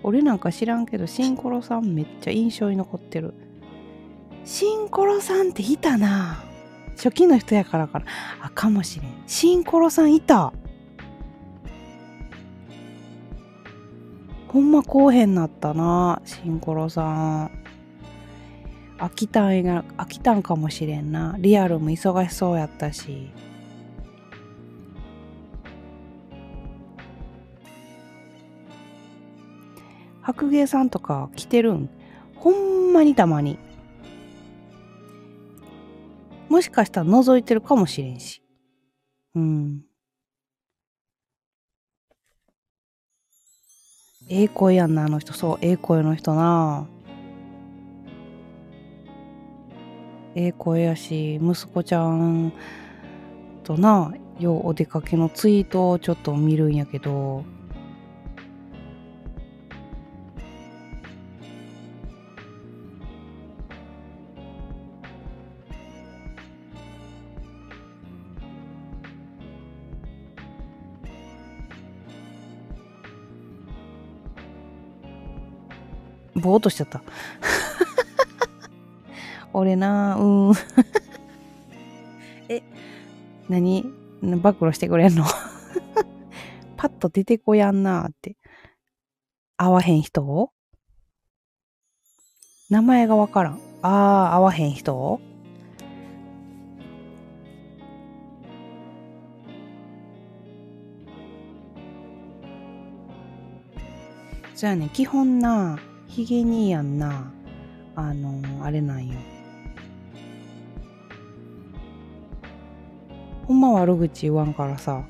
[0.03, 3.35] 俺なんか知らんけどシンコロさんめっちゃ印象に残ってる
[4.45, 6.51] シンコロさんっていたな
[7.01, 8.05] 初期の人やからかな。
[8.43, 9.23] あ、かもしれん。
[9.27, 10.53] シンコロさんいた。
[14.53, 17.51] ほんまこうへんなったな、シンコロさん。
[18.99, 21.37] 飽きたんや、飽きたんかもしれんな。
[21.39, 23.31] リアルも忙しそうやったし。
[30.21, 31.89] 白芸さんとか来てるん？
[32.35, 33.57] ほんまにたまに。
[36.49, 38.43] もしかしたら覗いてるかもしれんし。
[39.37, 39.83] うん。
[44.33, 45.33] ええ声やんな、あの人。
[45.33, 46.87] そう、ええ声の人な。
[50.37, 52.53] ええ声やし、息子ちゃん
[53.65, 57.45] とな、ようお出かけのツイートをちょっと見るんやけど、
[76.41, 77.03] ぼーっとしちゃった。
[79.53, 80.55] 俺なうん。
[82.49, 82.63] え、
[83.49, 83.85] 何？
[84.23, 85.25] 暴露してくれんの？
[86.77, 88.37] パッと出てこやんなーって。
[89.57, 90.53] 会わへん人？
[92.71, 93.61] 名前がわからん。
[93.83, 95.21] あー、会わへん人？
[104.55, 105.79] そうやね基本な
[106.11, 107.31] ヒゲにやんな。
[107.95, 109.15] あのあれなんよ。
[113.47, 115.05] ほんま悪口言わんからさ。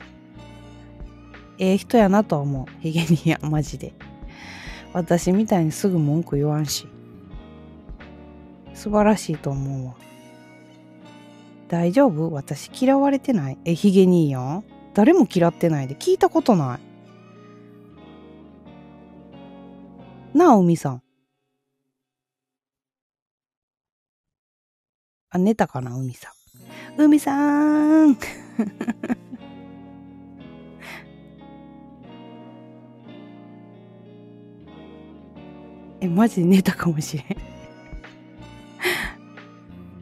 [1.59, 2.82] ええ人やなとは思う。
[2.82, 3.94] ヒゲにやんマジで。
[4.93, 6.86] 私みたいにすぐ文句言わんし。
[8.74, 9.94] 素晴らしいと思うわ。
[11.68, 12.31] 大丈夫？
[12.31, 13.59] 私嫌われてない？
[13.64, 14.64] えヒゲにやん？
[14.93, 15.94] 誰も嫌ってないで。
[15.94, 16.90] 聞いたことない。
[20.41, 21.03] なあ、海さん。
[25.29, 26.31] あ、寝たかな、海さ
[26.97, 27.03] ん。
[27.05, 28.17] 海さーん
[36.01, 37.27] え、マジで寝たかもしれん。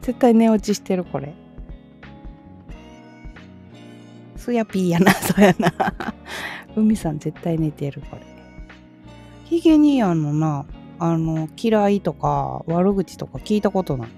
[0.01, 1.33] 絶対寝落ちしてる、これ。
[4.37, 5.73] すやぴーやな、そうやな。
[6.77, 8.28] 海さん絶対寝てる、これ。
[9.49, 10.67] ヒゲニアンのな、
[10.99, 14.09] あの、嫌いとか悪口とか聞いたことない？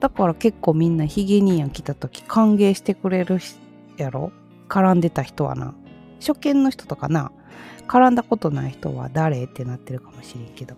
[0.00, 3.38] だから結構みんなヒゲニアン来た時歓迎してくれる
[3.98, 4.32] やろ？
[4.70, 5.74] 絡んでた人はな。
[6.20, 7.32] 初見の人とかな、
[7.86, 9.44] 絡んだことない人は誰？
[9.44, 10.74] ってなってるかもしれんけど。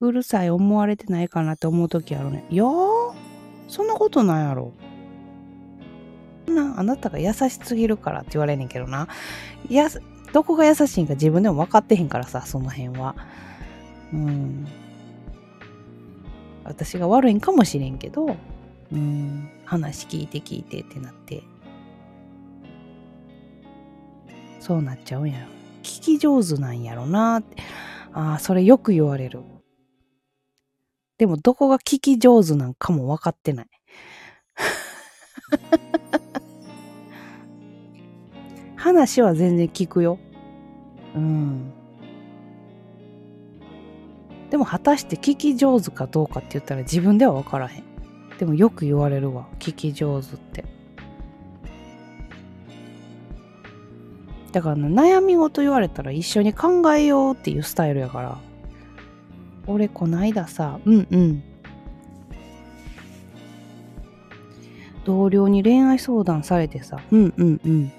[0.00, 2.46] うるさい思われてないかなって思う時あるね。
[2.50, 3.14] いやー、
[3.66, 4.72] そんなことないやろ。
[6.46, 9.08] な、あなたが優しすぎるからって言われんねんけどな。
[9.68, 9.88] や、
[10.32, 13.14] どこが優しいんか自分でも分かってへんからさ、その辺は。
[14.12, 14.66] うん。
[16.64, 18.36] 私が悪いんかもしれんけど、
[18.92, 19.48] うん。
[19.64, 21.42] 話聞いて聞いてってなって。
[24.60, 25.46] そうなっちゃうんやろ。
[25.82, 27.56] 聞き上手なんやろなって。
[28.12, 29.42] ああ、それよく言われる。
[31.18, 33.66] でも、どこが聞き上手なんかも分かってない。
[38.84, 40.18] 話は全然聞くよ。
[41.16, 41.72] うん。
[44.50, 47.84] でも果たして聞き上手かどうかって言ったら自分では分からへん。
[48.38, 49.48] でもよく言われるわ。
[49.58, 50.66] 聞き上手って。
[54.52, 58.38] だから悩み事言われたら一緒に考えようっていうスタイルやから。
[59.66, 61.42] 俺こないださ、うんうん。
[65.06, 67.92] 同僚に恋愛相談されてさ、うんうんうん。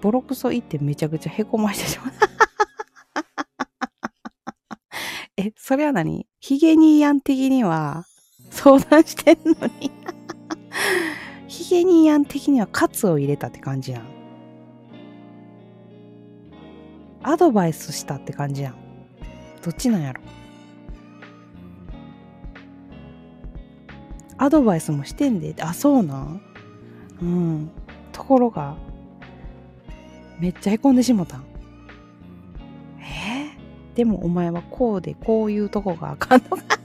[0.00, 2.12] ボロクソ言ってめちゃくちゃへこましてしまう。
[5.36, 6.26] え、それは何？
[6.40, 8.04] ヒゲニーヤン的には
[8.50, 9.90] 相談してんのに
[11.48, 14.02] ヒゲニーヤン的にはカツを入れたって感じやん。
[17.22, 18.74] アドバイスしたって感じやん。
[19.62, 20.20] どっちなんやろ？
[24.38, 25.54] アドバイスもしてんで。
[25.60, 26.40] あ、そうなん？
[27.20, 27.70] うん。
[28.12, 28.76] ところが、
[30.40, 31.44] めっちゃへこんでしもたん。
[32.98, 36.80] えー、でもお前はこうでこういうとこがあかんのか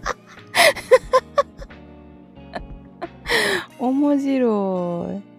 [3.80, 5.36] 面白い。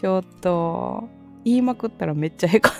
[0.00, 1.08] ちょっと、
[1.44, 2.72] 言いまくったらめっちゃへこん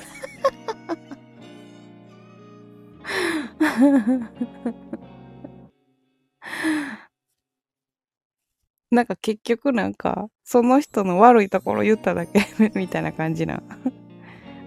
[8.91, 12.41] なんか結局なんか、その人の悪いところ言っただけ
[12.75, 13.63] みたいな感じな。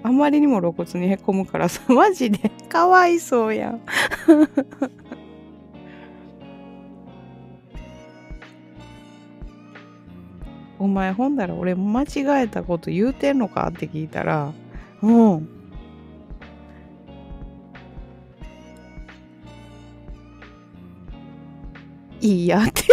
[0.04, 3.82] あまりにも露骨にへこむからさ、 マジでかわいそうやん。
[10.80, 12.08] お前ほんだら俺間違
[12.44, 14.52] えたこと言うてんのかって聞いたら、
[15.04, 15.48] うん。
[22.20, 22.84] いいやって。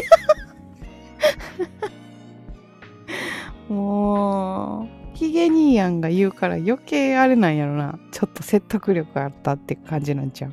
[3.72, 7.98] もう、ヒゲニーヤンが言うから余計あれなんやろな。
[8.12, 10.52] ちょっと説得力あったって感じなんちゃう。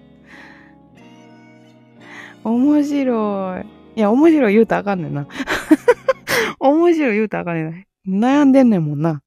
[2.49, 3.65] 面白い。
[3.95, 5.27] いや、面白い言うたらあかんねんな。
[6.59, 8.41] 面白い言うたらあかんねんな。
[8.41, 9.21] 悩んでんねんもんな。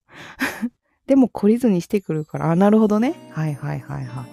[1.06, 3.14] でも懲りずにしてくるから、あ、なるほどね。
[3.30, 4.24] はいはいはいはい。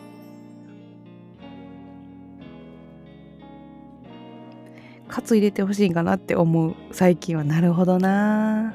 [5.07, 8.73] カツ入れてほしいかなって思う最近はなるほどな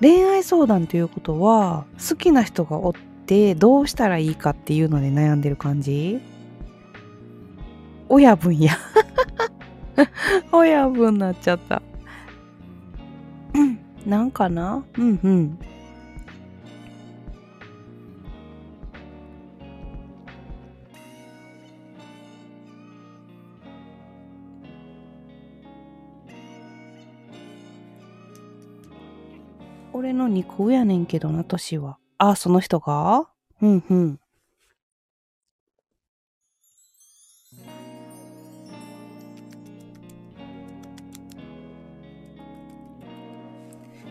[0.00, 2.92] 恋愛相談ということは好きな人がおっ
[3.26, 6.20] てどうしたらいいかっていうので悩んでる感じ？
[8.08, 8.72] 親分や。
[10.52, 11.82] 親分になっちゃった。
[14.06, 14.84] なんかな？
[14.96, 15.58] うんうん。
[29.98, 31.98] 俺の2個上やねんけどな、年は。
[32.18, 33.28] あ、その人が？
[33.60, 34.20] うんうん。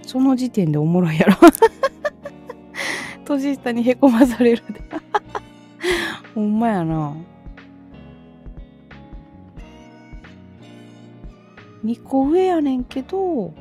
[0.05, 1.35] その時点でおもろいやろ
[3.23, 4.81] 年下にへこまされるで
[6.35, 7.13] ほんまやな。
[11.85, 13.53] 2個上やねんけど、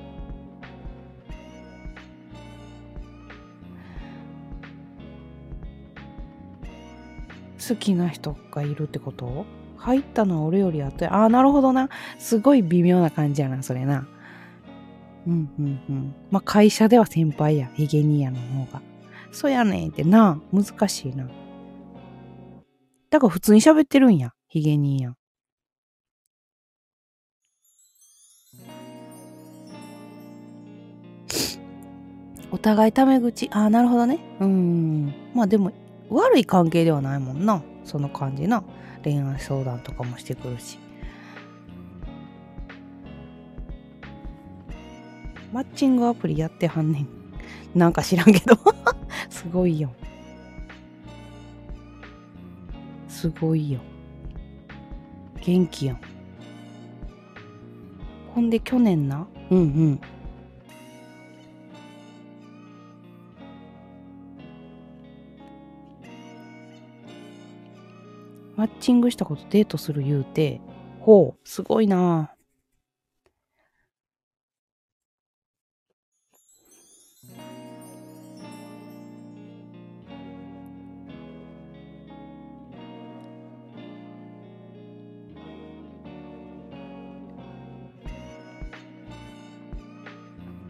[7.68, 9.44] 好きな人がいるってこと？
[9.78, 11.14] 入ったのは俺より後や。
[11.14, 11.88] ああ、なるほどな。
[12.18, 14.06] すごい微妙な感じやな、それな。
[15.26, 16.14] うんうんうん。
[16.30, 17.70] まあ、会社では先輩や。
[17.74, 18.82] ヒゲニアの方が。
[19.32, 20.40] そやねんってな。
[20.52, 21.28] 難しいな。
[23.10, 24.32] だから普通に喋ってるんや。
[24.48, 25.14] ヒゲニア。
[32.50, 33.50] お互いタメ口。
[33.52, 34.20] ああ、なるほどね。
[34.40, 35.12] うん。
[35.34, 35.72] まあでも、
[36.10, 37.62] 悪い関係ではないもんな。
[37.84, 38.62] その感じな。
[39.04, 40.78] 恋愛相談とかもしてくるし。
[45.52, 47.08] マッチングアプリやってはんねん。
[47.74, 48.58] なんか知らんけど。
[49.30, 49.90] すごいよ。
[53.08, 53.80] すごいよ。
[55.44, 56.00] 元気やん。
[58.34, 59.26] ほんで去年な。
[59.50, 60.00] うんうん。
[68.66, 70.60] ッチングしたことデートする言うて、
[71.00, 72.32] ほう、すごいな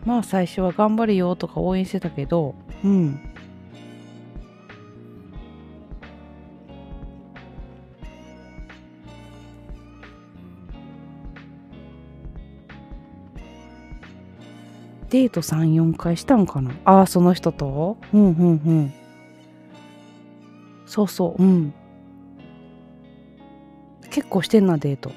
[0.07, 2.55] まあ最初は頑張れよとか応援してたけど、
[2.85, 3.36] うん。
[15.17, 16.73] デート3、4回したんかな？
[16.85, 17.97] ああ、その人と？
[18.13, 18.93] うんうんうん。
[20.85, 21.73] そうそう、うん。
[24.11, 25.11] 結構してんな、デート。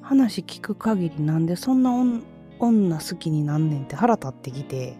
[0.00, 1.92] 話聞く限りなんでそんな
[2.60, 4.96] 女好きになんねんって腹立ってきて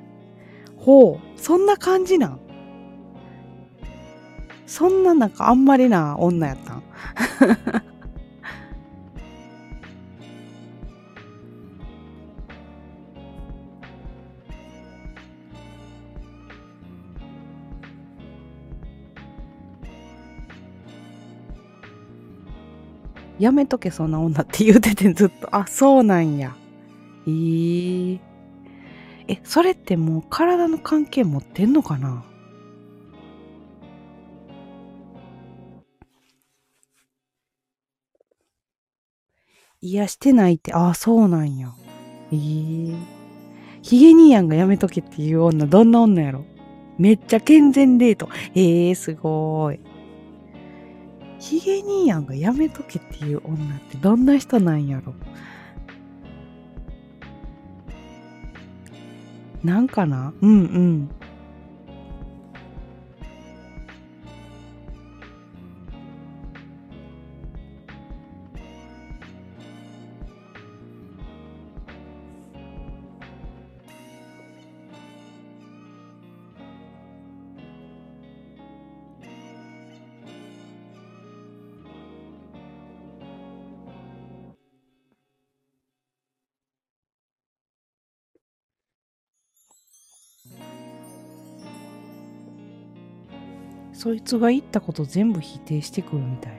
[0.77, 2.50] ほうそんな感じなん？
[4.71, 6.83] そんななんかあんまりな女やったん。
[23.41, 25.49] やめとけそんな女って言うててずっと。
[25.51, 26.55] あそうなんや。
[27.27, 28.21] えー、
[29.27, 32.30] えそれってもう体の関係持ってんのかな？
[39.83, 41.73] いや、してないって、ああ、そうなんや。
[42.33, 42.97] ええー。
[43.81, 46.45] ヒゲ兄やんがやめとけっていう女、どんな女やろ？
[46.99, 48.29] めっちゃ健全デート。
[48.55, 49.81] ええー、すごい。
[51.39, 55.15] ヒゲ兄やんがやめとけっていう女ってどんな人なんやろ？
[59.65, 60.35] なんかな？
[60.43, 61.11] うんうん。
[94.01, 96.59] そいつが言ったこと全部否定してくるみたいな。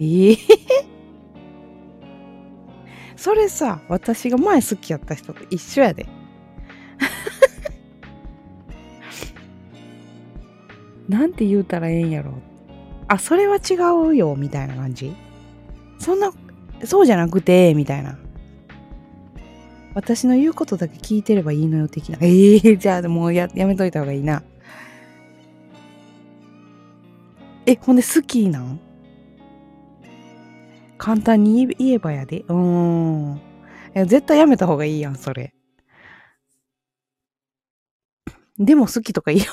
[0.00, 0.32] ええ？
[0.32, 0.38] ー、
[3.14, 6.06] それさ、私が前好きやった人と一緒やで。
[11.10, 12.32] なんて言うたらええんやろ。
[13.06, 13.74] あ、それは違
[14.08, 15.14] うよ、みたいな感じ？
[15.98, 16.32] そんな、
[16.84, 18.16] そうじゃなくて、みたいな。
[19.92, 22.16] 私の言うことだけ聞いてればいいのよ、的な。
[22.22, 24.42] ええー、じゃあもうややめといた方がいいな。
[27.70, 28.80] え、ほんで好きなん？
[30.96, 32.40] 簡単に言えばやで。
[32.40, 33.42] うーん。
[34.06, 35.52] 絶対やめた方がいいやん、それ。
[38.58, 39.52] でも好きとかいいよ。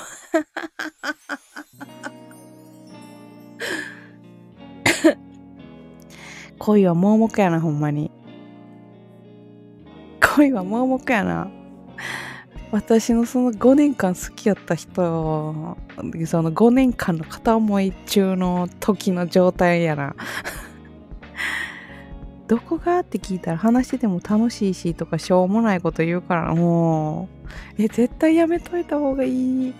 [6.58, 8.10] 恋は盲目やな、ほんまに。
[10.36, 11.50] 恋は盲目やな。
[12.72, 15.04] 私のその5年間好きやった人、そ
[16.42, 20.14] の5年間の片思い中の時の状態やな。
[22.48, 27.28] どこがって聞いたら話してても楽しいしとかしょうもないこと言うからも
[27.78, 29.74] う、え、絶対やめといた方がいい。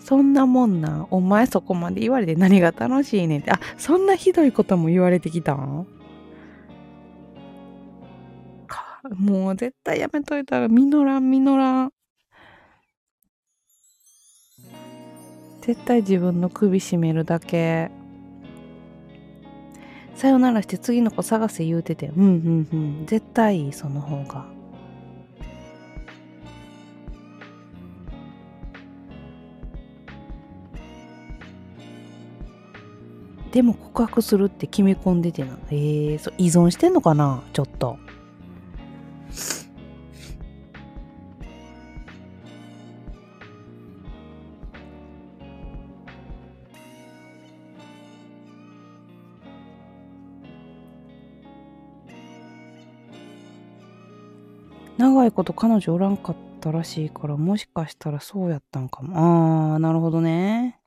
[0.00, 1.06] そんなもんな。
[1.10, 3.52] お前そこまで言われて何が楽しいねんって。
[3.52, 5.86] あ、そんなひどいことも言われてきたん？
[9.16, 11.92] もう絶対やめといたら、実らん、実らん。
[15.62, 17.90] 絶対自分の首絞めるだけ。
[20.14, 22.08] さよならして次の子探せ言うてて。
[22.08, 23.06] うんうんうん。
[23.06, 24.46] 絶対いい、その方が。
[33.50, 35.58] でも告白するって決め込んでてな。
[35.70, 37.42] えー、そ依存してんのかな？
[37.52, 37.98] ちょっと。
[55.20, 59.74] 長いこと彼女おらんかったらしいから、もしかしたらそうやったんかも。
[59.74, 60.80] あー、なるほどね。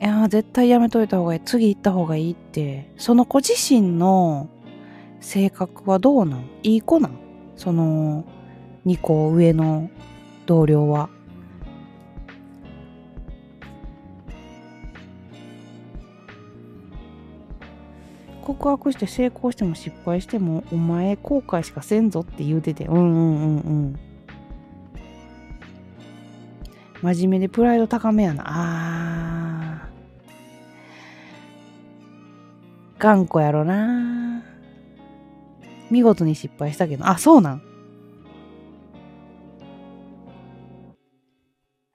[0.00, 1.40] いや絶対やめといた方がいい。
[1.44, 2.92] 次行った方がいいって。
[2.96, 4.48] その子自身の
[5.20, 6.50] 性格はどうなん？
[6.64, 7.12] いい子なん？
[7.54, 8.24] その
[8.84, 9.88] 2個上の
[10.46, 11.10] 同僚は。
[18.42, 22.84] 告白して成功しても失敗してもお前後悔しかせんぞって言うてて。
[22.86, 23.98] うんうんうんうん。
[27.02, 28.44] 真面目でプライド高めやな。
[28.46, 29.88] あ
[32.98, 34.44] 頑固やろな。
[35.90, 37.62] 見事に失敗したけど、あ、そうなん。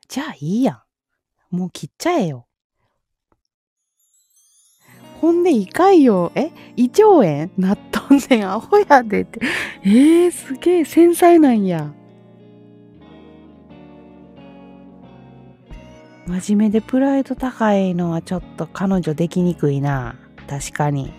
[0.10, 0.84] じゃあいいや
[1.52, 1.56] ん。
[1.56, 2.47] もう切っちゃえよ。
[5.22, 6.32] ほんでいかいよ。
[6.36, 7.50] え胃腸炎？
[7.58, 8.50] なっとんねん。
[8.50, 9.40] アホやでって。
[9.84, 11.92] えー、すげえ繊細なんや。
[16.28, 20.16] 真面目でプライド高いのはちょっと彼女できにくいな。
[20.48, 21.12] 確かに。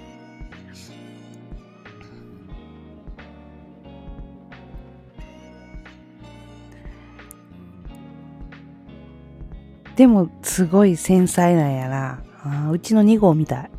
[9.96, 12.22] でも、すごい繊細なんやな。
[12.44, 13.70] あうちの2号みたい。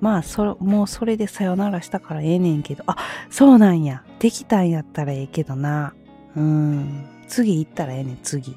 [0.00, 2.96] まあ、そもうそれでさよならしたからええねんけど、あ、
[3.28, 4.04] そうなんや。
[4.18, 5.94] できたんやったらええけどな。
[6.36, 7.06] うん。
[7.28, 8.56] 次行ったらええねん、次。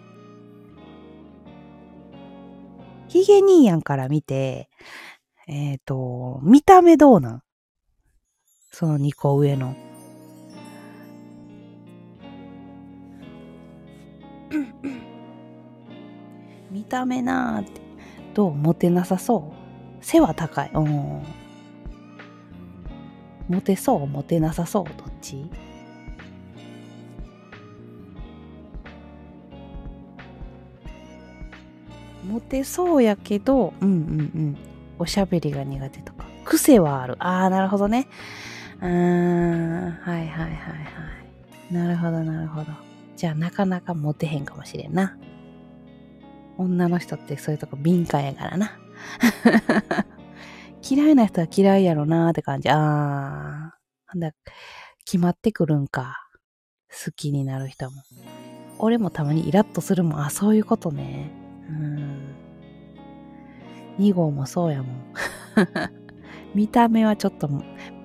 [3.08, 4.70] ヒゲ兄やんから見て、
[5.48, 7.42] えっ、ー、と、見た目どうなん？
[8.72, 9.76] その2個上の。
[16.72, 17.82] 見た目なーって。
[18.34, 18.54] どう？
[18.56, 19.63] モテなさそう？
[20.04, 20.72] 背は高い。
[20.74, 21.24] うん。
[23.50, 25.50] モテそうモテなさそうどっち？
[32.26, 33.96] モテそうやけど、うんうんう
[34.52, 34.58] ん。
[35.00, 36.26] おしゃべりが苦手とか。
[36.46, 37.16] 癖はある。
[37.20, 38.08] ああ、なるほどね。
[38.82, 40.52] うーん、はいはいはいは
[41.72, 41.74] い。
[41.74, 42.68] なるほどなるほど。
[43.16, 45.18] じゃあなかなかモテへんかもしれんな。
[46.58, 48.78] 女の人ってそういうとこ敏感やからな。
[50.88, 52.70] 嫌いな人は嫌いやろなーって感じ。
[52.70, 54.18] あー。
[54.18, 54.32] なんだ、
[55.06, 56.30] 決まってくるんか。
[57.06, 58.04] 好きになる人も。
[58.80, 60.22] 俺もたまにイラッとするもん。
[60.22, 61.32] あ、そういうことね。
[61.70, 62.36] うん。
[63.98, 65.14] 2号もそうやもん。
[66.54, 67.50] 見た目はちょっと、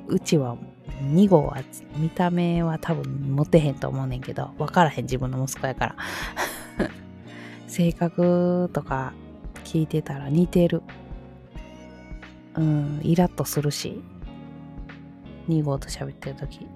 [0.07, 0.57] うちは
[1.03, 1.59] 2号は
[1.97, 5.97] 見た目は多分モテへんと思うねんけど、わからへん自分の息子やから。
[7.67, 9.13] 性格とか
[9.69, 10.83] 聞いてたら似てる。
[12.55, 14.03] うん、イラッとするし。
[15.47, 16.67] 2号と喋ってる時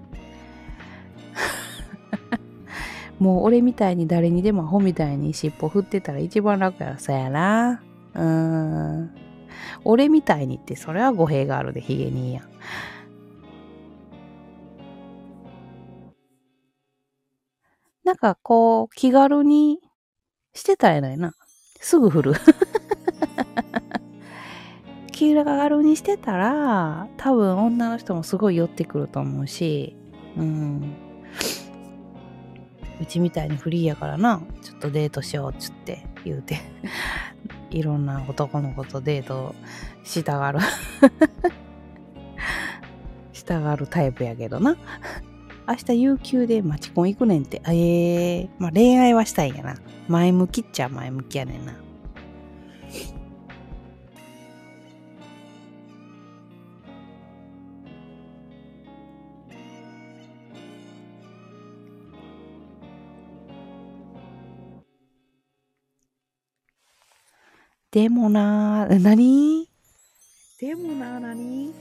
[3.19, 6.99] もう俺みたいに誰にでもアホみたいに尻尾振ってたら一番楽やろ。
[6.99, 7.83] そやな。
[8.15, 9.11] うん。
[9.85, 12.43] 俺みたいにってそれは語弊があるで、ヒゲにや。
[18.05, 19.79] なんかこう、気軽に
[20.53, 21.33] してたらえないな。
[21.81, 22.33] すぐ振る。
[25.23, 29.95] 気軽にしてたら、多分女の人もすごい寄ってくると思うし、
[30.37, 30.97] うん。
[33.01, 36.59] うちみたいにフリーやからな、ちょっとデートしようっつって言うて、
[37.71, 39.55] いろんな男の子とデート
[40.03, 40.59] したがる。
[43.33, 44.77] したがるタイプやけどな。
[45.69, 47.63] 明日有給でマチコン行くねんって。
[47.69, 49.77] ええー、まあ恋愛はしたいんやな。
[50.09, 51.75] 前向きっちゃ前向きやねんな。
[67.93, 69.69] でもなー、何？
[70.59, 71.75] でもなー、何？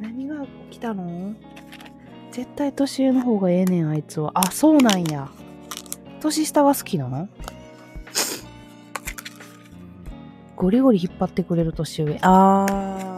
[0.00, 1.34] 何が来たの？
[2.32, 4.30] 絶対年上の方がええねん、あいつは。
[4.32, 5.28] あ、そうなんや。
[6.20, 7.28] 年下が好きなの？
[10.56, 12.18] ゴリゴリ引っ張ってくれる年上。
[12.22, 13.15] あー。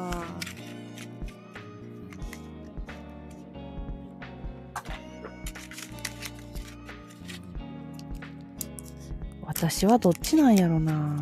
[9.60, 11.18] 私はどっちなんやろな。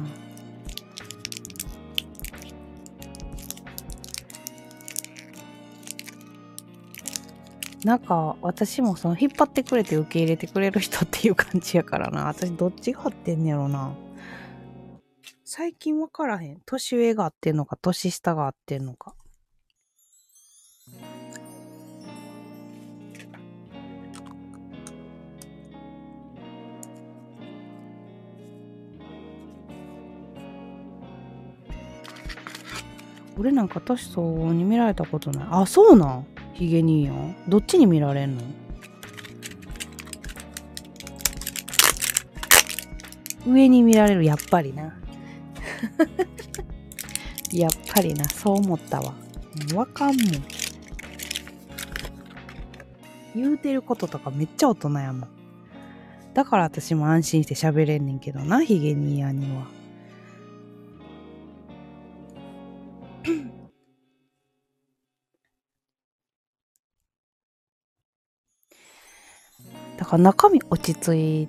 [7.82, 12.26] なんか私もその引っ張ってくれて受け入れてくれる人っていう感じやからな。
[12.26, 13.94] 私どっちが合ってんねやろな。
[15.42, 16.60] 最近わからへん。
[16.66, 19.14] 年上が合ってんのか年下が合ってんのか。
[33.38, 35.46] 俺なんか年相応に見られたことない。
[35.50, 37.36] あ、そうなヒゲ兄やん。
[37.48, 38.42] どっちに見られんの？
[43.46, 44.84] 上に見られる、やっぱりな。
[47.52, 49.14] やっぱりな、そう思ったわ。
[49.74, 50.26] わかんもん。
[53.34, 55.28] 言うてることとかめっちゃ大人やもん。
[56.32, 59.66] だから私も安心して喋れんねんけどな、ヒゲ兄やには。
[70.06, 71.48] から中身落ち着い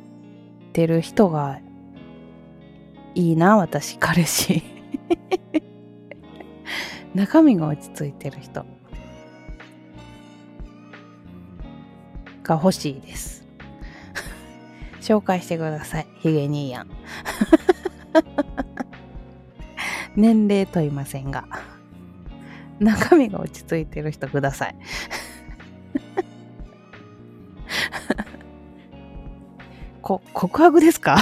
[0.73, 1.59] てる人が
[3.13, 4.63] いいな、私、彼氏。
[7.13, 8.65] 中身が落ち着いてる人
[12.43, 13.45] が欲しいです。
[15.01, 16.89] 紹介してください、ヒゲ兄やん。
[20.15, 21.47] 年齢問いませんが。
[22.79, 24.75] 中身が落ち着いてる人ください。
[30.07, 31.17] こ、告白ですか？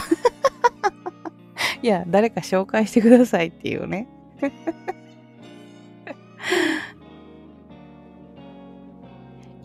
[1.81, 4.07] いや、誰か紹介してくださいっていうね。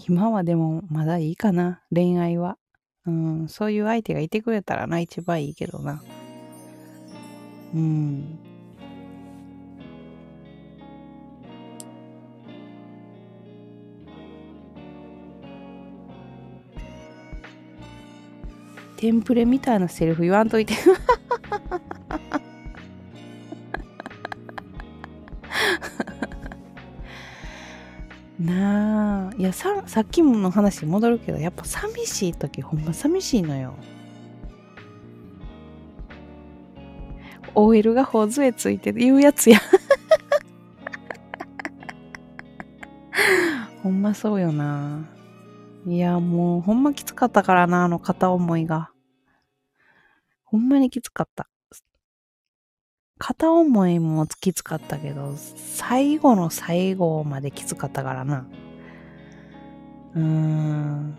[0.09, 2.57] 今はでもまだいいかな、恋愛は。
[3.07, 6.03] うん、そういう相手がいてくれたらな、一番いいけどな。
[7.75, 8.39] うん。
[19.01, 20.75] テンプレみたいなセリフ言わんといて。
[28.39, 33.75] なあいやささっきの話に戻るけどやっぱ寂しい時ほんま寂しいのよ
[37.55, 39.61] OL が頬杖ついて言うやつや
[43.83, 45.05] ほんまそうよな
[45.87, 48.90] いや、もうほんまきつかったからな、あの片思いが。
[50.51, 51.49] ほんまにきつかった。
[53.19, 58.49] 片思いもきつかったけど、最後の最後まできつかったからな。
[60.17, 61.17] うーん。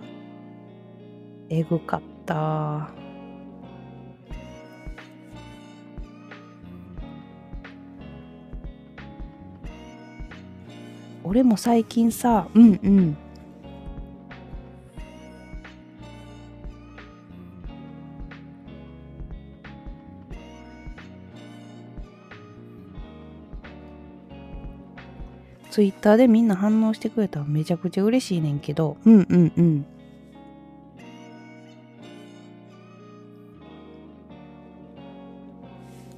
[1.47, 2.89] えぐかった。
[11.23, 13.17] 俺も最近さ、うんうん。
[25.71, 29.85] ツイッターでみんな反応してくれたらめちゃくちゃ嬉しいねんけど、うんうんうん。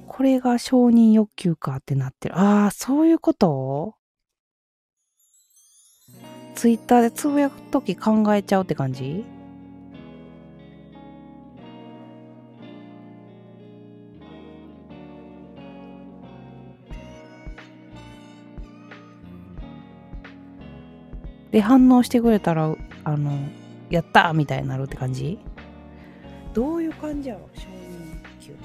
[0.08, 2.38] これが承認欲求かってなってる。
[2.38, 3.94] ああ、そういうこと？
[6.54, 9.24] ツイッターでつぶやくとき考えちゃうって感じ？
[21.54, 22.74] で、反応してくれたら、
[23.04, 23.30] あの、
[23.88, 25.38] やったーみたいになるって感じ？
[26.52, 27.48] どういう感じやろ？
[27.54, 27.70] 承認
[28.40, 28.56] 欲求。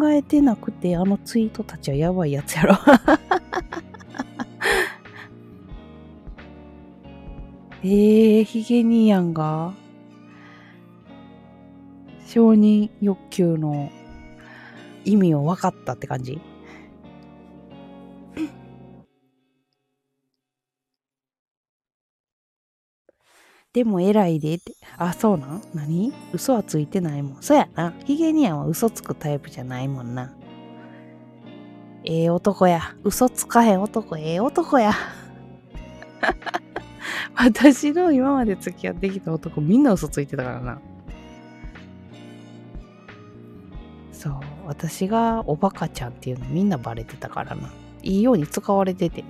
[0.00, 2.74] 考えてなくて、あのツイートたちはやばいやつやろ。
[7.84, 9.74] えー、ヒゲニアンが
[12.26, 13.92] 承認欲求の
[15.04, 16.40] 意味を分かったって感じ？
[23.78, 24.74] でも偉いでって。
[24.96, 25.62] あ、そうなん？
[25.72, 26.12] 何？
[26.32, 27.42] 嘘はついてないもん。
[27.42, 27.94] そやな。
[28.04, 30.34] ヒゲニアンは嘘つくタイプじゃないもんな。
[32.02, 32.96] ええ男や。
[33.04, 34.90] 嘘つかへん男、ええ男や。
[37.36, 40.80] 私の今まで付き合ってきた男みんな嘘ついてたからな。
[44.10, 44.32] そう。
[44.66, 47.70] 私がおバカちゃんっていうのみんなバレてたからな。
[48.02, 49.22] いいように使われてて。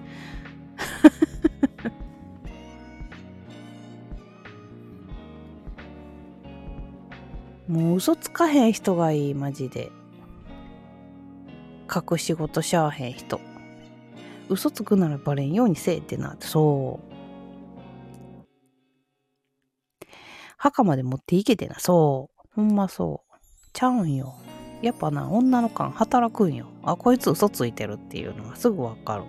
[7.68, 9.92] もう嘘つかへん人がいい、マジで。
[11.94, 13.40] 隠し事しゃあへん人。
[14.48, 17.08] 嘘つくならバレんようにせえってなって、そう。
[20.56, 22.48] 墓まで持っていけてな、そう。
[22.54, 23.36] ほんまそう。
[23.74, 24.34] ちゃうんよ。
[24.80, 26.68] やっぱな、女の勘働くんよ。
[26.82, 29.24] あ、こいつ嘘ついてるっていうのがすぐわかる。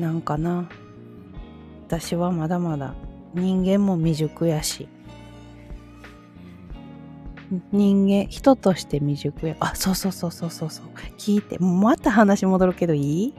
[0.00, 0.68] なんかな。
[1.86, 2.94] 私はまだまだ
[3.34, 4.88] 人間も未熟やし。
[7.72, 9.56] 人間人として未熟や。
[9.60, 10.86] あそうそうそうそうそうそう。
[11.18, 11.58] 聞いて。
[11.58, 13.34] また話戻るけどいい？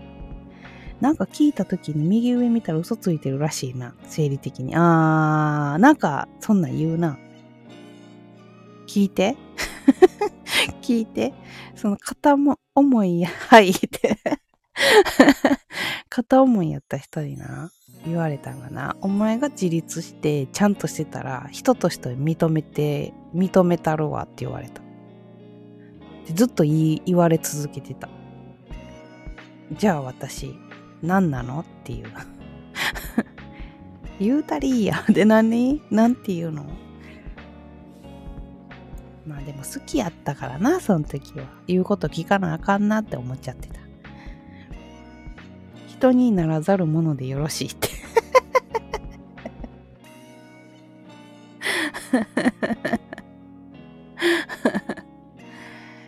[0.99, 3.95] なんか聞いた時に右上見たら嘘ついてるらしいな。
[4.03, 4.75] 生理的に。
[4.75, 7.17] あーなんかそんなん言うな。
[8.87, 9.35] 聞いて。
[10.83, 11.33] 聞いて。
[11.73, 12.35] その片
[12.75, 14.19] 思いやはいって。
[16.11, 17.71] 片思いやった人にな、
[18.05, 24.81] 言われたんがな、お前が自立してちゃんとしてたら、人として認めて、認めたるわって言われた。
[26.27, 28.09] でずっと言い言われ続けてた。
[29.71, 30.53] じゃあ私、
[31.01, 31.61] 何なの？
[31.61, 32.07] っていう。
[34.19, 35.05] 言うたりいいや。
[35.07, 35.81] で何？
[35.89, 36.65] なんて言うの？
[39.25, 41.45] まあでも好きやったからな、その時は。
[41.67, 43.80] 言うこと聞かなあかんなって思っちゃってた。
[46.01, 47.89] 人にならざるものでよろしいって。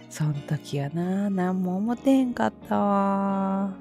[0.09, 3.75] そん時やな何も思てへんかったわ。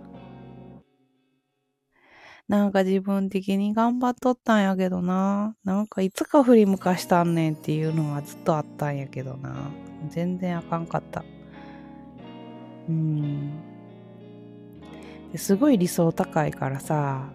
[2.47, 5.57] なんか自分的に頑張っとったんやけどな。
[5.65, 9.71] なんかいつか振り向かしたんねんっていうのがずっとあったんやけどな。
[10.11, 11.25] 全然あかんかった。
[12.89, 13.72] うん。
[15.37, 17.29] すごい理想高いからさ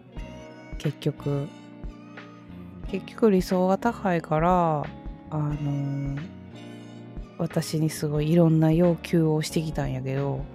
[0.78, 1.48] 結局。
[2.90, 4.86] 結局理想が高いから
[5.30, 6.20] あのー、
[7.38, 10.46] 私にすごいいろんな要求をしてきたんやけど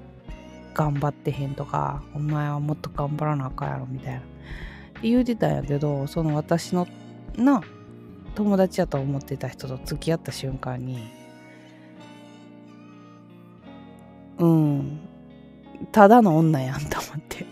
[0.73, 4.23] 頑張ってへんとかお前はもっと頑張らなあかんやろみたいな。
[5.03, 6.87] 言うてたんやけどその私の
[7.37, 7.61] な
[8.35, 11.11] 友達やと思ってた人と付き合った瞬間に
[14.39, 15.01] うん。
[15.91, 17.47] ただの女やんと思って。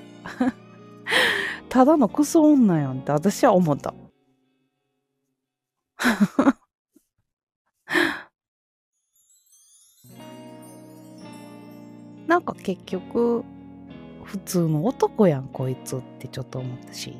[1.68, 3.94] ただのクソ女やんって私は思った。
[12.26, 13.44] なんか結局
[14.24, 17.16] 普通の男やんこいつってちょっと思ったし。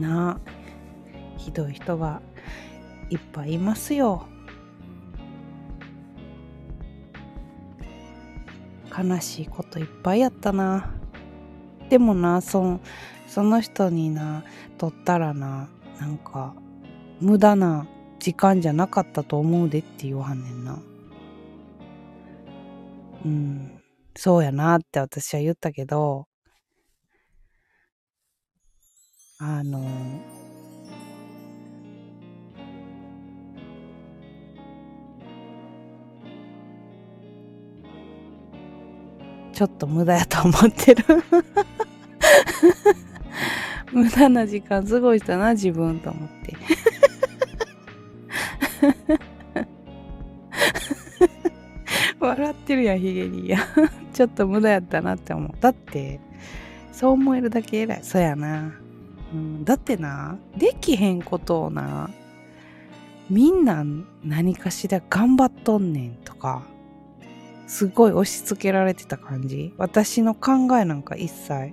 [0.00, 0.40] な。
[0.40, 0.64] あ
[1.36, 2.22] ひどい人が
[3.10, 4.26] いっぱいいますよ。
[8.96, 10.94] 悲しいこといっぱいやったな。
[11.90, 12.80] でもなそ
[13.26, 14.44] その人にな
[14.78, 15.68] とったらな
[16.00, 16.54] なんか
[17.20, 17.86] 無駄な
[18.18, 20.78] 時間じゃなかったと思うでって言わんねんな。
[23.24, 23.80] うん。
[24.16, 26.26] そうやなって私は言ったけど
[29.38, 29.80] あの
[39.52, 41.04] ちょっと無駄やと思ってる
[43.94, 46.56] 無駄な時間過ごしたな、自分と思って。
[52.18, 53.46] 笑ってるやん、ヒゲに。
[53.46, 53.60] いや、
[54.12, 55.52] ちょっと無駄やったなって思う。
[55.60, 56.18] だって、
[56.90, 58.00] そう思えるだけ偉い。
[58.02, 58.72] そやな。
[59.34, 62.08] うん、だってなできへんことをな
[63.28, 63.84] みんな
[64.22, 66.62] 何かしら頑張っとんねんとか
[67.66, 69.74] すごい押し付けられてた感じ。
[69.78, 71.52] 私の考えなんか一切。
[71.52, 71.72] っ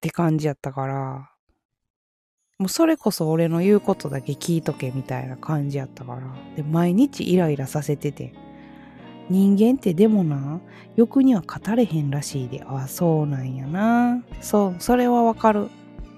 [0.00, 1.30] て感じやったから。
[2.58, 6.22] もうそれこそ俺の言うことだけ聞いとけみたいな感じやったから。
[6.56, 8.32] で毎日イライラさせてて。
[9.32, 10.60] 人間ってでもな
[10.94, 12.62] 欲には語れへんらしいで。
[12.66, 14.22] あそうなんやな。
[14.42, 15.68] そうそれはわかる。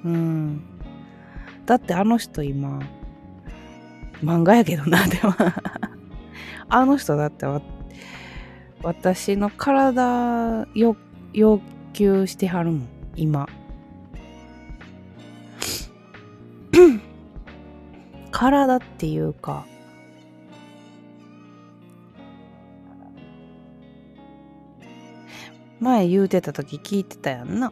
[0.04, 0.62] うん。
[1.64, 2.80] だってあの人今
[4.22, 5.32] 漫画やけどな でも。
[6.68, 7.46] あの人だって
[8.82, 10.96] 私の体要
[11.92, 13.48] 求してはるもん今。
[18.32, 19.66] 体っていうか
[25.84, 27.70] 前言うてた時聞いてたやんな。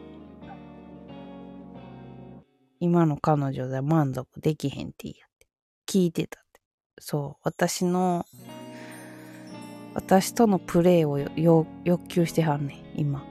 [2.79, 5.47] 今の彼女で満足できへんって言いやって。
[5.87, 6.61] 聞いてたって。
[6.99, 7.41] そう。
[7.43, 8.25] 私の
[9.95, 11.17] 私とのプレイを
[11.83, 13.25] 欲求してはんねん今。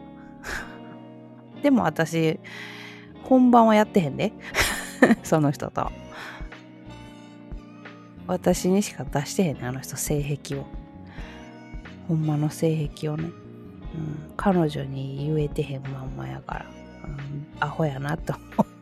[1.62, 2.40] でも私
[3.22, 4.32] 本番はやってへんで。
[5.22, 5.92] その人と。
[8.26, 10.66] 私にしか出してへんねあの人性癖を。
[12.08, 13.30] ほんまの性癖をね、
[13.94, 16.66] うん、彼女に言えてへんまんまやから、
[17.04, 18.34] うん、アホやなと。
[18.34, 18.72] 思 う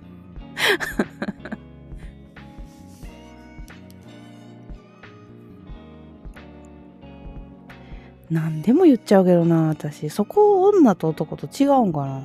[8.31, 10.09] 何でも言っちゃうけどな私。
[10.09, 12.23] そこ女と男と違うんかな。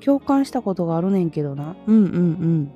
[0.00, 1.76] 共感したことがあるねんけどな。
[1.86, 2.72] うんうんうん。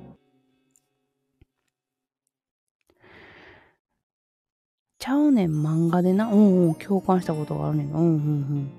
[5.03, 6.31] ちゃうねん、漫画でな。
[6.31, 7.87] うんうん、共感したことがあるねん。
[7.91, 8.71] うんうんうん。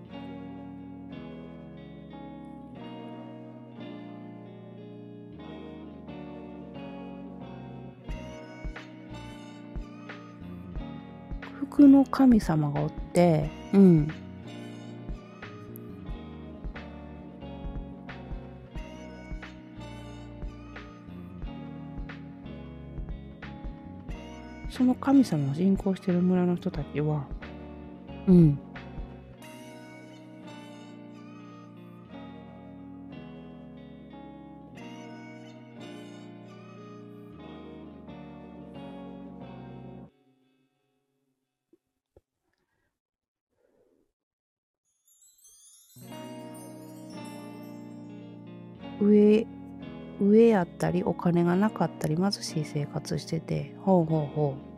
[11.61, 14.24] 服の神様がおって、うん。
[24.77, 27.25] その神様を信仰してる村の人たちは、
[28.27, 28.59] うん。
[50.85, 54.75] たりお金がなかったり貧しい生活しててほうほうほう。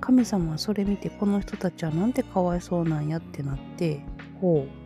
[0.00, 4.00] 神様はそれ見てこの人たちはなんてかわいそうなんやってなって
[4.40, 4.83] ほう。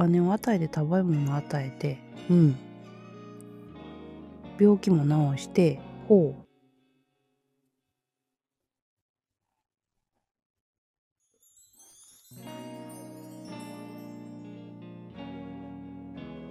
[0.00, 1.98] 金を与えて食べ物を与えて
[2.30, 2.56] うん
[4.58, 5.04] 病気も
[5.36, 5.78] 治して
[6.08, 6.50] ほう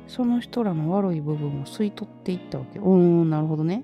[0.07, 2.80] その人らの悪い部分を吸い取っていったわけ。
[2.80, 3.84] うん、なるほどね。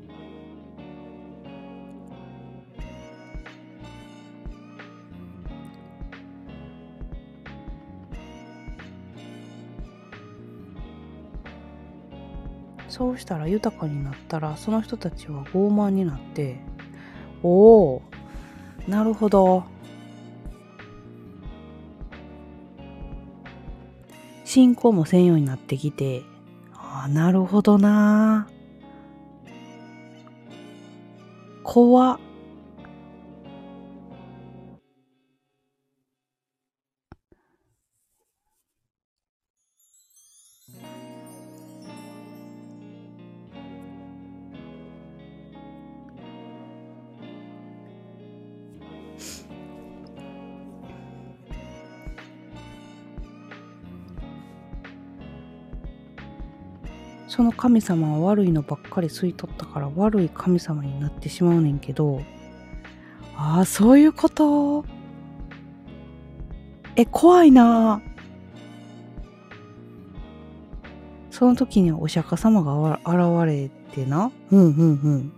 [12.95, 16.55] そうしたら豊かになったらその人たちは傲慢になって
[17.43, 18.01] おお
[18.87, 19.65] なるほど。
[24.45, 26.21] 信仰もせんようになってきて
[26.73, 28.47] ああなるほどな
[31.63, 32.24] 怖っ。
[57.35, 62.21] その神様は悪いのばっかり吸い取ったから悪い神様になってしまうねんけど
[63.35, 64.85] ああそういうこと？
[66.95, 68.01] え怖いな。
[71.29, 74.31] その時にお釈迦様が現れてな。
[74.51, 74.81] うんうんう
[75.17, 75.33] ん。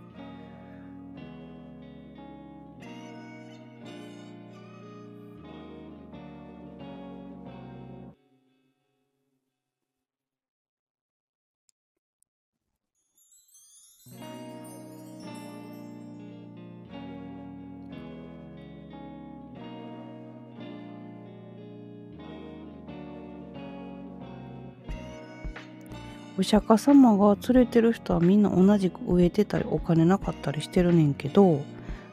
[26.38, 31.60] お釈迦様が連れてる人はみんな同じく植えてたりお金なかったりしてるねんけど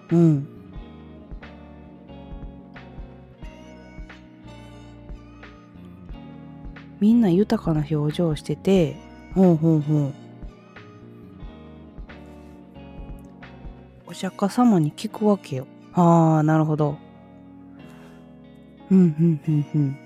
[0.09, 0.47] うん。
[6.99, 8.95] みんな豊かな表情をしてて
[9.35, 10.13] ほうほうほう。
[14.07, 15.67] お釈迦様に聞くわけよ。
[15.93, 16.97] ああなるほど。
[18.89, 20.04] うんうんうんうん。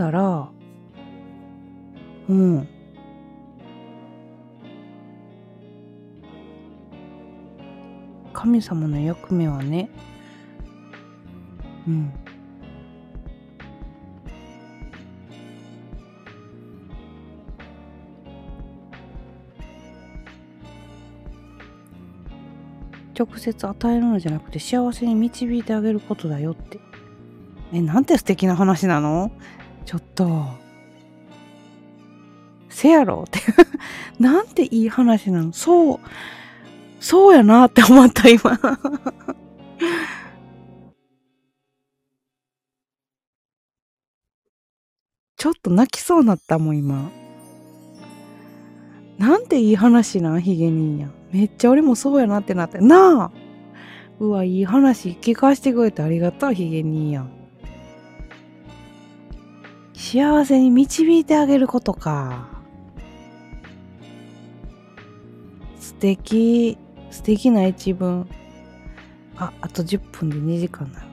[0.00, 0.48] だら
[2.26, 2.66] うん。
[8.32, 9.90] 神様の役目はね
[11.86, 12.12] うん。
[23.18, 26.80] 直接与えるのじゃなくて幸せに導いてあげることだよって。
[27.74, 29.30] えなんて素敵な話なの？
[30.20, 30.60] と。
[32.68, 33.40] せやろって
[34.18, 36.00] なんていい話なのそう
[37.00, 38.58] そうやなって思った今。
[45.36, 47.10] ちょっと泣きそうなったもん今。
[49.16, 50.42] なんていい話なん？
[50.42, 51.08] ヒゲ兄や。
[51.32, 52.78] めっちゃ俺もそうやなってなって。
[52.78, 53.30] なあ。
[54.18, 57.22] うわいい話聞かせてくれてありがとうヒゲ兄や。
[57.22, 57.39] ん
[60.12, 62.48] 幸せに導いてあげることか。
[65.78, 66.76] 素敵。
[67.12, 68.28] 素敵な一文。
[69.36, 71.06] ああと10分で2時間なる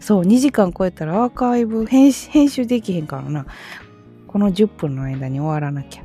[0.00, 3.46] そう2時間超えたらアーカイブ編編集できへんからな。
[4.26, 6.02] この10分の間に終わらなきゃ。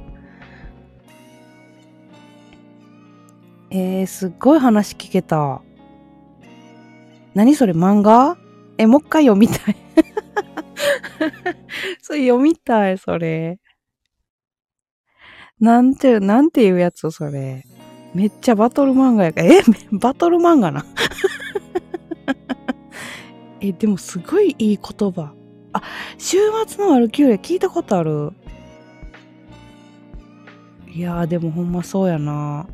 [3.72, 5.64] えー、すっごい話聞けた。
[7.34, 8.38] 何それ漫画？
[8.78, 9.76] えもう一回読みたい。
[12.02, 13.60] それ読みたい、それ。
[15.60, 17.64] なんて、なんていうやつ、それ。
[18.14, 19.48] めっちゃバトル漫画やから。
[19.48, 20.86] えバトル漫画な？
[23.62, 25.34] え、でもすごいいい言葉。
[25.74, 25.82] あ、
[26.18, 26.38] 週
[26.68, 28.32] 末のワルキューレ聞いたことある。
[30.94, 32.68] いやーでもほんまそうやな。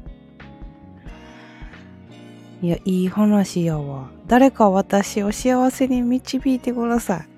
[2.61, 4.09] いや、いい話やわ。
[4.25, 7.36] 誰か私を幸せに導いてください。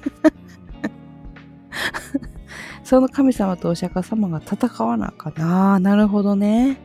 [2.84, 5.78] その神様とお釈迦様が戦わなあかな。
[5.78, 6.78] なるほどね。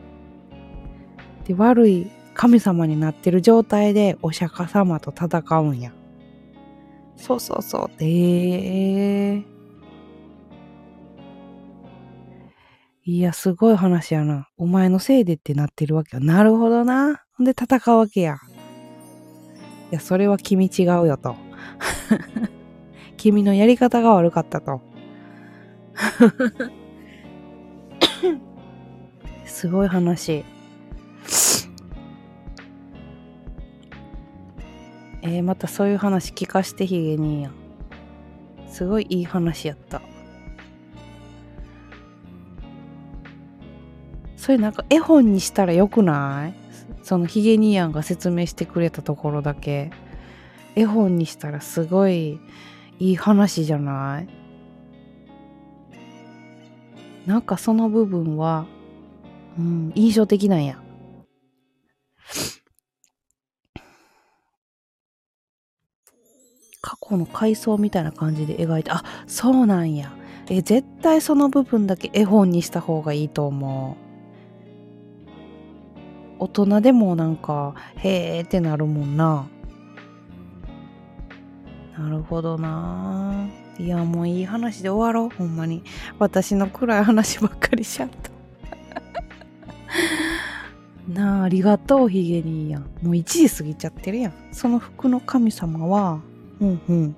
[1.44, 5.92] で、悪い神様になってる状態でお釈迦様と戦うんや。
[7.16, 7.98] そうそうそう。
[7.98, 9.44] でー。
[13.08, 14.48] いや、すごい話やな。
[14.56, 16.22] お前のせいでってなってるわけよ。
[16.22, 17.22] なるほどな。
[17.36, 18.38] ほんで戦うわけや。
[19.92, 21.36] いや、それは君違うよと。
[23.16, 24.80] 君のやり方が悪かったと。
[29.44, 30.44] すごい話。
[35.22, 37.52] えー、またそういう話聞かしてヒゲ兄やん。
[38.68, 40.02] すごいいい話やった。
[44.36, 46.54] それなんか絵本にしたらよくない？
[47.02, 49.90] そのヒゲニアンが説明してくれたところだけ
[50.74, 52.40] 絵本にしたらすごい
[52.98, 54.28] いい話じゃない？
[57.26, 58.66] なんかその部分は、
[59.58, 60.80] うん、印象的なんや。
[66.80, 70.12] 過去の回想みたいな感じで描いて、あ、そうなんや。
[70.48, 74.06] え、絶対その部分だけ絵本にした方がいいと思う。
[76.38, 79.48] 大人でもなんか、へーってなるもんな。
[81.98, 83.48] なるほどな
[83.78, 85.82] いやもういい話で終わろうほんまに
[86.18, 88.30] 私の暗い話ばっかりしちゃった
[91.08, 92.82] なあ、ありがとう、ヒゲにやん。
[92.82, 94.32] もう1時過ぎちゃってるやん。
[94.50, 96.20] その服の神様は、
[96.60, 97.16] うんうん。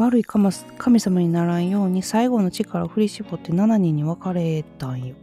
[0.00, 0.50] 悪い神
[0.98, 5.14] 様にならんように最後の力を振り絞って7人に分かれたんよ。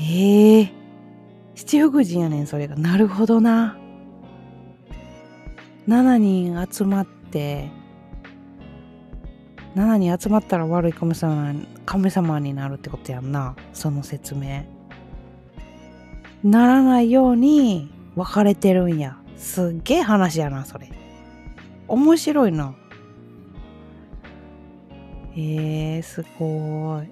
[0.00, 0.72] ええー、
[1.54, 2.74] 七福神やねん、それが。
[2.74, 3.78] なるほどな。
[5.86, 7.68] 7人集まって、
[9.76, 11.54] 7人集まったら悪い神様
[11.86, 13.54] 神様になるってことやんな。
[13.72, 14.64] その説明。
[16.42, 19.16] ならないように分かれてるんや。
[19.36, 20.90] すっげえ話やな、それ。
[21.86, 22.74] 面白いな。
[25.36, 27.08] えー、すごい。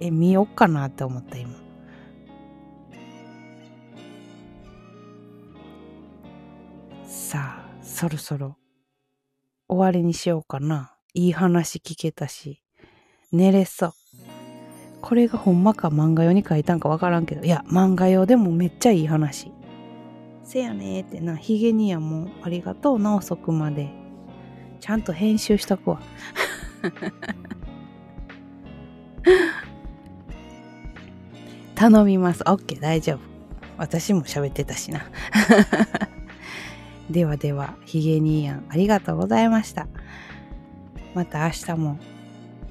[0.00, 1.54] え、見よっかなって思った今。
[7.06, 8.56] さあ、そろそろ
[9.68, 10.94] 終わりにしようかな。
[11.14, 12.62] いい話聞けたし、
[13.30, 13.92] 寝れそう。
[15.00, 19.52] これがほんまか漫画用に書いたんかわからんけど、いや、漫画用でもめっちゃいい話。
[20.42, 23.90] せやねーってな、ヒゲにやもありがとうな、遅くまで。
[24.80, 26.00] ちゃんと編集しとくわ。
[31.74, 32.42] 頼みます。
[32.44, 33.18] OK、大丈夫。
[33.76, 35.02] 私も喋ってたしな。
[37.10, 39.88] ではでは、ヒゲニーヤン、ありがとうございました。
[41.14, 41.98] また明日も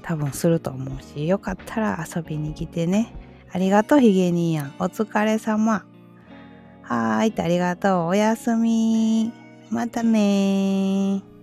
[0.02, 3.12] 多分すると思うし、よかったら遊びに来てね。
[3.52, 4.74] ありがとう、ヒゲニーヤン。
[4.78, 5.84] お疲れ様。
[6.82, 8.06] はーい、ありがとう。
[8.08, 9.32] おやすみ。
[9.70, 11.33] またね